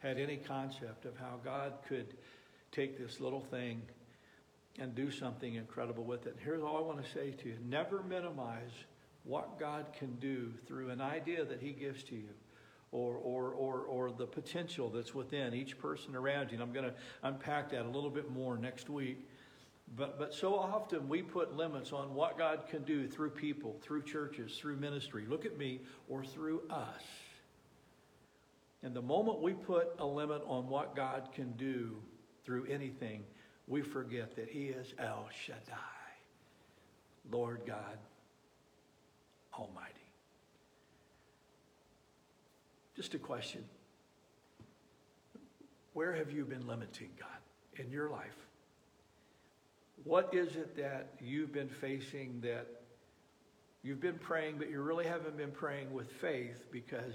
had 0.00 0.18
any 0.18 0.36
concept 0.36 1.04
of 1.04 1.16
how 1.16 1.38
God 1.44 1.74
could 1.88 2.14
take 2.72 2.98
this 2.98 3.20
little 3.20 3.40
thing 3.40 3.82
and 4.78 4.94
do 4.94 5.10
something 5.10 5.54
incredible 5.54 6.04
with 6.04 6.26
it. 6.26 6.36
Here's 6.42 6.62
all 6.62 6.76
I 6.76 6.80
want 6.80 7.04
to 7.04 7.10
say 7.10 7.30
to 7.30 7.48
you 7.48 7.56
never 7.68 8.02
minimize 8.02 8.72
what 9.24 9.58
God 9.60 9.86
can 9.98 10.14
do 10.16 10.50
through 10.66 10.90
an 10.90 11.00
idea 11.00 11.44
that 11.44 11.60
He 11.60 11.72
gives 11.72 12.02
to 12.04 12.14
you 12.14 12.28
or, 12.92 13.14
or, 13.16 13.50
or, 13.52 13.80
or 13.82 14.10
the 14.10 14.26
potential 14.26 14.90
that's 14.90 15.14
within 15.14 15.54
each 15.54 15.78
person 15.78 16.16
around 16.16 16.50
you. 16.50 16.54
And 16.54 16.62
I'm 16.62 16.72
going 16.72 16.86
to 16.86 16.94
unpack 17.22 17.70
that 17.70 17.84
a 17.84 17.88
little 17.88 18.10
bit 18.10 18.30
more 18.30 18.58
next 18.58 18.90
week. 18.90 19.28
But, 19.96 20.18
but 20.18 20.34
so 20.34 20.54
often 20.54 21.08
we 21.08 21.22
put 21.22 21.56
limits 21.56 21.92
on 21.92 22.14
what 22.14 22.38
God 22.38 22.64
can 22.68 22.84
do 22.84 23.08
through 23.08 23.30
people, 23.30 23.76
through 23.82 24.02
churches, 24.02 24.56
through 24.56 24.76
ministry. 24.76 25.24
Look 25.28 25.44
at 25.44 25.56
me, 25.56 25.80
or 26.08 26.24
through 26.24 26.62
us. 26.70 27.02
And 28.82 28.94
the 28.94 29.02
moment 29.02 29.40
we 29.40 29.52
put 29.52 29.94
a 29.98 30.06
limit 30.06 30.42
on 30.46 30.68
what 30.68 30.96
God 30.96 31.30
can 31.34 31.52
do 31.52 31.96
through 32.44 32.66
anything, 32.66 33.24
we 33.66 33.82
forget 33.82 34.34
that 34.36 34.48
He 34.48 34.66
is 34.66 34.94
El 34.98 35.28
Shaddai, 35.44 35.76
Lord 37.30 37.62
God 37.66 37.98
Almighty. 39.52 39.94
Just 43.00 43.14
a 43.14 43.18
question. 43.18 43.64
Where 45.94 46.12
have 46.12 46.30
you 46.30 46.44
been 46.44 46.66
limiting 46.66 47.08
God 47.18 47.82
in 47.82 47.90
your 47.90 48.10
life? 48.10 48.36
What 50.04 50.34
is 50.34 50.54
it 50.54 50.76
that 50.76 51.14
you've 51.18 51.50
been 51.50 51.70
facing 51.70 52.42
that 52.42 52.66
you've 53.82 54.02
been 54.02 54.18
praying, 54.18 54.58
but 54.58 54.68
you 54.68 54.82
really 54.82 55.06
haven't 55.06 55.38
been 55.38 55.50
praying 55.50 55.90
with 55.94 56.12
faith 56.12 56.66
because 56.70 57.14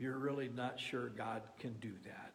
you're 0.00 0.18
really 0.18 0.48
not 0.48 0.80
sure 0.80 1.10
God 1.10 1.42
can 1.60 1.74
do 1.74 1.92
that? 2.06 2.32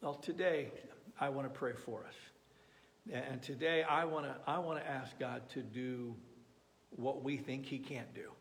Well, 0.00 0.14
today 0.14 0.72
I 1.20 1.28
want 1.28 1.46
to 1.46 1.56
pray 1.56 1.74
for 1.74 2.04
us. 2.04 3.12
And 3.30 3.40
today 3.40 3.84
I 3.84 4.04
want 4.06 4.26
to 4.26 4.34
I 4.44 4.58
want 4.58 4.80
to 4.80 4.90
ask 4.90 5.16
God 5.20 5.48
to 5.50 5.62
do 5.62 6.16
what 6.90 7.22
we 7.22 7.36
think 7.36 7.64
he 7.64 7.78
can't 7.78 8.12
do. 8.12 8.32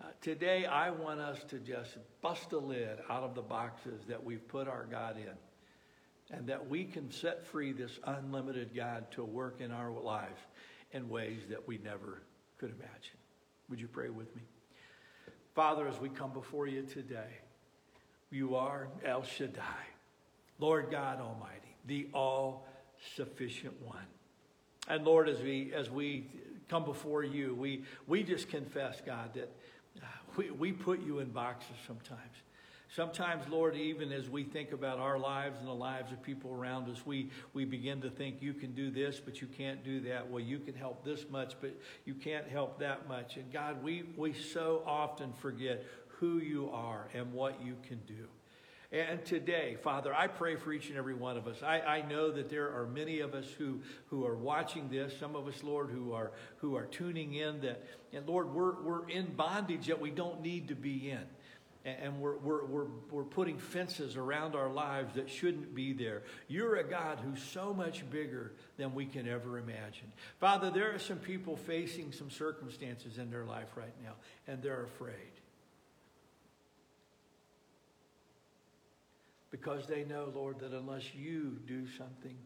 Uh, 0.00 0.06
today, 0.20 0.66
I 0.66 0.90
want 0.90 1.20
us 1.20 1.44
to 1.48 1.58
just 1.58 1.96
bust 2.20 2.52
a 2.52 2.58
lid 2.58 2.98
out 3.08 3.22
of 3.22 3.34
the 3.34 3.42
boxes 3.42 4.02
that 4.08 4.22
we've 4.22 4.46
put 4.48 4.66
our 4.66 4.86
God 4.90 5.16
in, 5.16 6.36
and 6.36 6.48
that 6.48 6.68
we 6.68 6.84
can 6.84 7.10
set 7.10 7.46
free 7.46 7.72
this 7.72 8.00
unlimited 8.04 8.70
God 8.74 9.10
to 9.12 9.24
work 9.24 9.60
in 9.60 9.70
our 9.70 9.92
lives 9.92 10.40
in 10.92 11.08
ways 11.08 11.42
that 11.48 11.66
we 11.68 11.78
never 11.78 12.22
could 12.58 12.70
imagine. 12.70 13.18
Would 13.70 13.80
you 13.80 13.88
pray 13.88 14.08
with 14.08 14.34
me? 14.34 14.42
Father, 15.54 15.86
as 15.86 16.00
we 16.00 16.08
come 16.08 16.32
before 16.32 16.66
you 16.66 16.82
today, 16.82 17.38
you 18.30 18.56
are 18.56 18.88
El 19.04 19.22
Shaddai, 19.22 19.86
Lord 20.58 20.88
God 20.90 21.20
Almighty, 21.20 21.76
the 21.86 22.08
all 22.12 22.66
sufficient 23.14 23.80
one. 23.80 24.06
And 24.88 25.04
Lord, 25.04 25.28
as 25.28 25.40
we 25.40 25.72
as 25.72 25.88
we 25.88 26.26
come 26.68 26.84
before 26.84 27.22
you, 27.22 27.54
we 27.54 27.84
we 28.08 28.24
just 28.24 28.48
confess, 28.48 29.00
God, 29.04 29.34
that 29.34 29.50
we, 30.36 30.50
we 30.50 30.72
put 30.72 31.04
you 31.04 31.20
in 31.20 31.30
boxes 31.30 31.76
sometimes. 31.86 32.20
Sometimes, 32.94 33.48
Lord, 33.48 33.74
even 33.74 34.12
as 34.12 34.28
we 34.28 34.44
think 34.44 34.70
about 34.70 35.00
our 35.00 35.18
lives 35.18 35.58
and 35.58 35.66
the 35.66 35.72
lives 35.72 36.12
of 36.12 36.22
people 36.22 36.52
around 36.52 36.88
us, 36.88 37.04
we, 37.04 37.28
we 37.52 37.64
begin 37.64 38.00
to 38.02 38.10
think 38.10 38.40
you 38.40 38.54
can 38.54 38.72
do 38.72 38.88
this, 38.90 39.18
but 39.18 39.40
you 39.40 39.48
can't 39.48 39.82
do 39.82 40.00
that. 40.02 40.30
Well, 40.30 40.40
you 40.40 40.60
can 40.60 40.74
help 40.74 41.04
this 41.04 41.24
much, 41.28 41.54
but 41.60 41.74
you 42.04 42.14
can't 42.14 42.46
help 42.46 42.78
that 42.78 43.08
much. 43.08 43.36
And 43.36 43.52
God, 43.52 43.82
we, 43.82 44.04
we 44.16 44.32
so 44.32 44.82
often 44.86 45.32
forget 45.32 45.84
who 46.06 46.38
you 46.38 46.70
are 46.70 47.08
and 47.14 47.32
what 47.32 47.64
you 47.64 47.76
can 47.88 47.98
do. 48.06 48.28
And 48.94 49.24
today, 49.24 49.76
Father, 49.82 50.14
I 50.14 50.28
pray 50.28 50.54
for 50.54 50.72
each 50.72 50.88
and 50.88 50.96
every 50.96 51.14
one 51.14 51.36
of 51.36 51.48
us. 51.48 51.64
I, 51.64 51.80
I 51.80 52.02
know 52.02 52.30
that 52.30 52.48
there 52.48 52.68
are 52.68 52.86
many 52.86 53.18
of 53.18 53.34
us 53.34 53.46
who, 53.58 53.80
who 54.06 54.24
are 54.24 54.36
watching 54.36 54.88
this, 54.88 55.12
some 55.18 55.34
of 55.34 55.48
us, 55.48 55.64
Lord, 55.64 55.90
who 55.90 56.12
are, 56.12 56.30
who 56.58 56.76
are 56.76 56.86
tuning 56.86 57.34
in 57.34 57.60
that, 57.62 57.84
and 58.12 58.24
Lord, 58.28 58.54
we're, 58.54 58.80
we're 58.82 59.08
in 59.08 59.34
bondage 59.34 59.88
that 59.88 60.00
we 60.00 60.10
don't 60.10 60.42
need 60.42 60.68
to 60.68 60.76
be 60.76 61.10
in 61.10 61.24
and 61.84 62.18
we're, 62.18 62.38
we're, 62.38 62.64
we're, 62.64 62.86
we're 63.10 63.24
putting 63.24 63.58
fences 63.58 64.16
around 64.16 64.54
our 64.54 64.70
lives 64.70 65.16
that 65.16 65.28
shouldn't 65.28 65.74
be 65.74 65.92
there. 65.92 66.22
You're 66.48 66.76
a 66.76 66.84
God 66.84 67.20
who's 67.22 67.42
so 67.42 67.74
much 67.74 68.08
bigger 68.08 68.52
than 68.78 68.94
we 68.94 69.04
can 69.04 69.28
ever 69.28 69.58
imagine. 69.58 70.10
Father, 70.40 70.70
there 70.70 70.94
are 70.94 70.98
some 70.98 71.18
people 71.18 71.56
facing 71.56 72.12
some 72.12 72.30
circumstances 72.30 73.18
in 73.18 73.30
their 73.30 73.44
life 73.44 73.68
right 73.76 73.92
now, 74.02 74.14
and 74.46 74.62
they're 74.62 74.84
afraid. 74.84 75.33
Because 79.54 79.86
they 79.86 80.02
know, 80.02 80.32
Lord, 80.34 80.58
that 80.58 80.72
unless 80.72 81.14
you 81.14 81.60
do 81.64 81.86
something, 81.86 82.36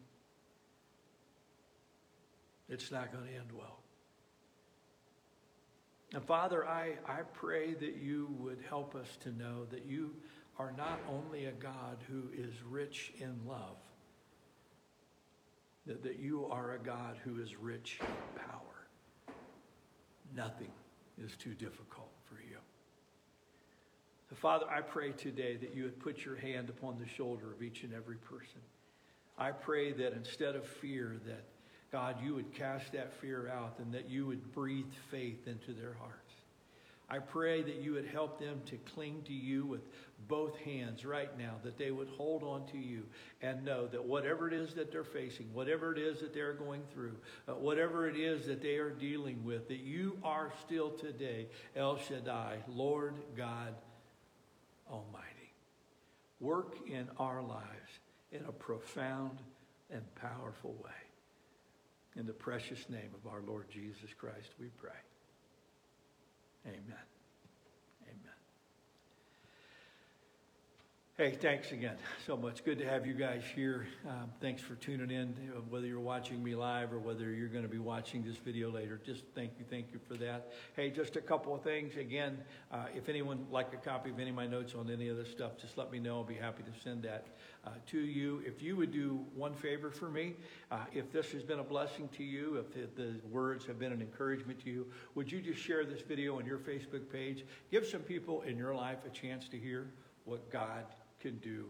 it's 2.69 2.91
not 2.91 3.11
going 3.11 3.25
to 3.25 3.33
end 3.33 3.51
well. 3.51 3.79
And 6.13 6.23
Father, 6.23 6.67
I, 6.67 6.97
I 7.07 7.21
pray 7.33 7.73
that 7.73 7.95
you 7.95 8.27
would 8.37 8.59
help 8.69 8.93
us 8.93 9.07
to 9.21 9.31
know 9.31 9.65
that 9.71 9.87
you 9.87 10.11
are 10.59 10.71
not 10.77 10.99
only 11.09 11.45
a 11.45 11.51
God 11.51 11.97
who 12.07 12.25
is 12.31 12.53
rich 12.69 13.11
in 13.19 13.39
love, 13.47 13.77
that, 15.87 16.03
that 16.03 16.19
you 16.19 16.45
are 16.45 16.73
a 16.73 16.79
God 16.79 17.17
who 17.23 17.41
is 17.41 17.55
rich 17.55 17.97
in 18.01 18.39
power. 18.39 18.87
Nothing 20.35 20.71
is 21.17 21.35
too 21.37 21.55
difficult. 21.55 22.11
Father, 24.35 24.65
I 24.69 24.81
pray 24.81 25.11
today 25.11 25.57
that 25.57 25.75
you 25.75 25.83
would 25.83 25.99
put 25.99 26.23
your 26.23 26.35
hand 26.35 26.69
upon 26.69 26.99
the 26.99 27.07
shoulder 27.07 27.51
of 27.51 27.63
each 27.63 27.83
and 27.83 27.93
every 27.93 28.17
person. 28.17 28.61
I 29.37 29.51
pray 29.51 29.91
that 29.93 30.13
instead 30.13 30.55
of 30.55 30.65
fear, 30.67 31.19
that 31.25 31.45
God, 31.91 32.17
you 32.23 32.35
would 32.35 32.53
cast 32.53 32.91
that 32.93 33.13
fear 33.13 33.49
out 33.49 33.79
and 33.79 33.91
that 33.93 34.09
you 34.09 34.27
would 34.27 34.53
breathe 34.53 34.91
faith 35.09 35.47
into 35.47 35.73
their 35.73 35.95
hearts. 35.99 36.33
I 37.11 37.17
pray 37.17 37.63
that 37.63 37.77
you 37.77 37.93
would 37.93 38.05
help 38.05 38.39
them 38.39 38.61
to 38.67 38.77
cling 38.93 39.23
to 39.25 39.33
you 39.33 39.65
with 39.65 39.81
both 40.27 40.55
hands 40.57 41.03
right 41.05 41.35
now, 41.39 41.55
that 41.63 41.79
they 41.79 41.89
would 41.89 42.09
hold 42.09 42.43
on 42.43 42.67
to 42.67 42.77
you 42.77 43.01
and 43.41 43.65
know 43.65 43.87
that 43.87 44.05
whatever 44.05 44.47
it 44.47 44.53
is 44.53 44.75
that 44.75 44.91
they're 44.91 45.03
facing, 45.03 45.51
whatever 45.51 45.91
it 45.91 45.97
is 45.97 46.19
that 46.19 46.35
they're 46.35 46.53
going 46.53 46.83
through, 46.93 47.15
uh, 47.47 47.53
whatever 47.53 48.07
it 48.07 48.15
is 48.15 48.45
that 48.45 48.61
they 48.61 48.75
are 48.75 48.91
dealing 48.91 49.43
with, 49.43 49.67
that 49.69 49.79
you 49.79 50.19
are 50.23 50.51
still 50.63 50.91
today 50.91 51.47
El 51.75 51.97
Shaddai, 51.97 52.57
Lord 52.67 53.15
God 53.35 53.73
Almighty. 54.89 55.53
Work 56.39 56.77
in 56.87 57.07
our 57.17 57.41
lives 57.41 57.99
in 58.31 58.43
a 58.45 58.51
profound 58.51 59.39
and 59.89 60.03
powerful 60.15 60.75
way. 60.83 60.91
In 62.15 62.25
the 62.25 62.33
precious 62.33 62.89
name 62.89 63.11
of 63.13 63.31
our 63.31 63.41
Lord 63.41 63.69
Jesus 63.69 64.13
Christ, 64.17 64.51
we 64.59 64.67
pray. 64.77 64.91
Amen. 66.65 67.18
Hey, 71.19 71.31
thanks 71.31 71.73
again 71.73 71.97
so 72.25 72.37
much. 72.37 72.63
Good 72.63 72.77
to 72.77 72.85
have 72.85 73.05
you 73.05 73.13
guys 73.13 73.43
here. 73.53 73.87
Um, 74.07 74.31
thanks 74.39 74.61
for 74.61 74.75
tuning 74.75 75.11
in, 75.11 75.33
whether 75.69 75.85
you're 75.85 75.99
watching 75.99 76.41
me 76.41 76.55
live 76.55 76.93
or 76.93 76.99
whether 76.99 77.33
you're 77.33 77.49
going 77.49 77.65
to 77.65 77.69
be 77.69 77.77
watching 77.77 78.23
this 78.23 78.37
video 78.37 78.71
later. 78.71 79.01
Just 79.05 79.23
thank 79.35 79.51
you, 79.59 79.65
thank 79.69 79.87
you 79.91 79.99
for 80.07 80.13
that. 80.13 80.53
Hey, 80.77 80.89
just 80.89 81.17
a 81.17 81.21
couple 81.21 81.53
of 81.53 81.61
things. 81.61 81.97
Again, 81.97 82.37
uh, 82.71 82.85
if 82.95 83.09
anyone 83.09 83.45
like 83.51 83.73
a 83.73 83.75
copy 83.75 84.11
of 84.11 84.17
any 84.17 84.29
of 84.29 84.35
my 84.37 84.47
notes 84.47 84.75
on 84.75 84.89
any 84.89 85.09
of 85.09 85.17
this 85.17 85.29
stuff, 85.29 85.57
just 85.59 85.77
let 85.77 85.91
me 85.91 85.99
know. 85.99 86.19
I'll 86.19 86.23
be 86.23 86.35
happy 86.35 86.63
to 86.63 86.71
send 86.85 87.03
that 87.03 87.27
uh, 87.67 87.71
to 87.87 87.99
you. 87.99 88.41
If 88.45 88.61
you 88.61 88.77
would 88.77 88.93
do 88.93 89.19
one 89.35 89.55
favor 89.55 89.91
for 89.91 90.07
me, 90.07 90.35
uh, 90.71 90.85
if 90.93 91.11
this 91.11 91.33
has 91.33 91.43
been 91.43 91.59
a 91.59 91.65
blessing 91.65 92.07
to 92.15 92.23
you, 92.23 92.55
if 92.55 92.73
the, 92.73 92.87
the 92.95 93.15
words 93.27 93.65
have 93.65 93.77
been 93.77 93.91
an 93.91 94.01
encouragement 94.01 94.63
to 94.63 94.69
you, 94.69 94.87
would 95.15 95.29
you 95.29 95.41
just 95.41 95.59
share 95.59 95.83
this 95.83 95.99
video 95.99 96.37
on 96.37 96.45
your 96.45 96.59
Facebook 96.59 97.11
page? 97.11 97.43
Give 97.71 97.85
some 97.85 98.03
people 98.03 98.43
in 98.43 98.57
your 98.57 98.73
life 98.73 98.99
a 99.05 99.09
chance 99.09 99.49
to 99.49 99.57
hear 99.59 99.91
what 100.23 100.49
God 100.49 100.85
can 101.19 101.37
do 101.37 101.65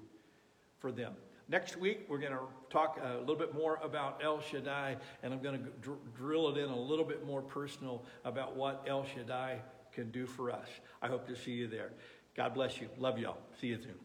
for 0.79 0.91
them. 0.91 1.13
Next 1.47 1.77
week, 1.77 2.05
we're 2.07 2.19
going 2.19 2.33
to 2.33 2.39
talk 2.69 2.99
a 3.03 3.17
little 3.17 3.35
bit 3.35 3.55
more 3.55 3.79
about 3.83 4.21
El 4.23 4.39
Shaddai, 4.39 4.97
and 5.23 5.33
I'm 5.33 5.41
going 5.41 5.57
to 5.57 5.69
dr- 5.81 5.97
drill 6.15 6.49
it 6.49 6.57
in 6.59 6.69
a 6.69 6.79
little 6.79 7.05
bit 7.05 7.25
more 7.25 7.41
personal 7.41 8.05
about 8.23 8.55
what 8.55 8.85
El 8.87 9.03
Shaddai 9.03 9.59
can 9.91 10.11
do 10.11 10.27
for 10.27 10.51
us. 10.51 10.67
I 11.01 11.07
hope 11.07 11.27
to 11.27 11.35
see 11.35 11.51
you 11.51 11.67
there. 11.67 11.91
God 12.35 12.53
bless 12.53 12.79
you. 12.79 12.87
Love 12.99 13.17
y'all. 13.17 13.37
See 13.59 13.67
you 13.67 13.77
soon. 13.77 13.95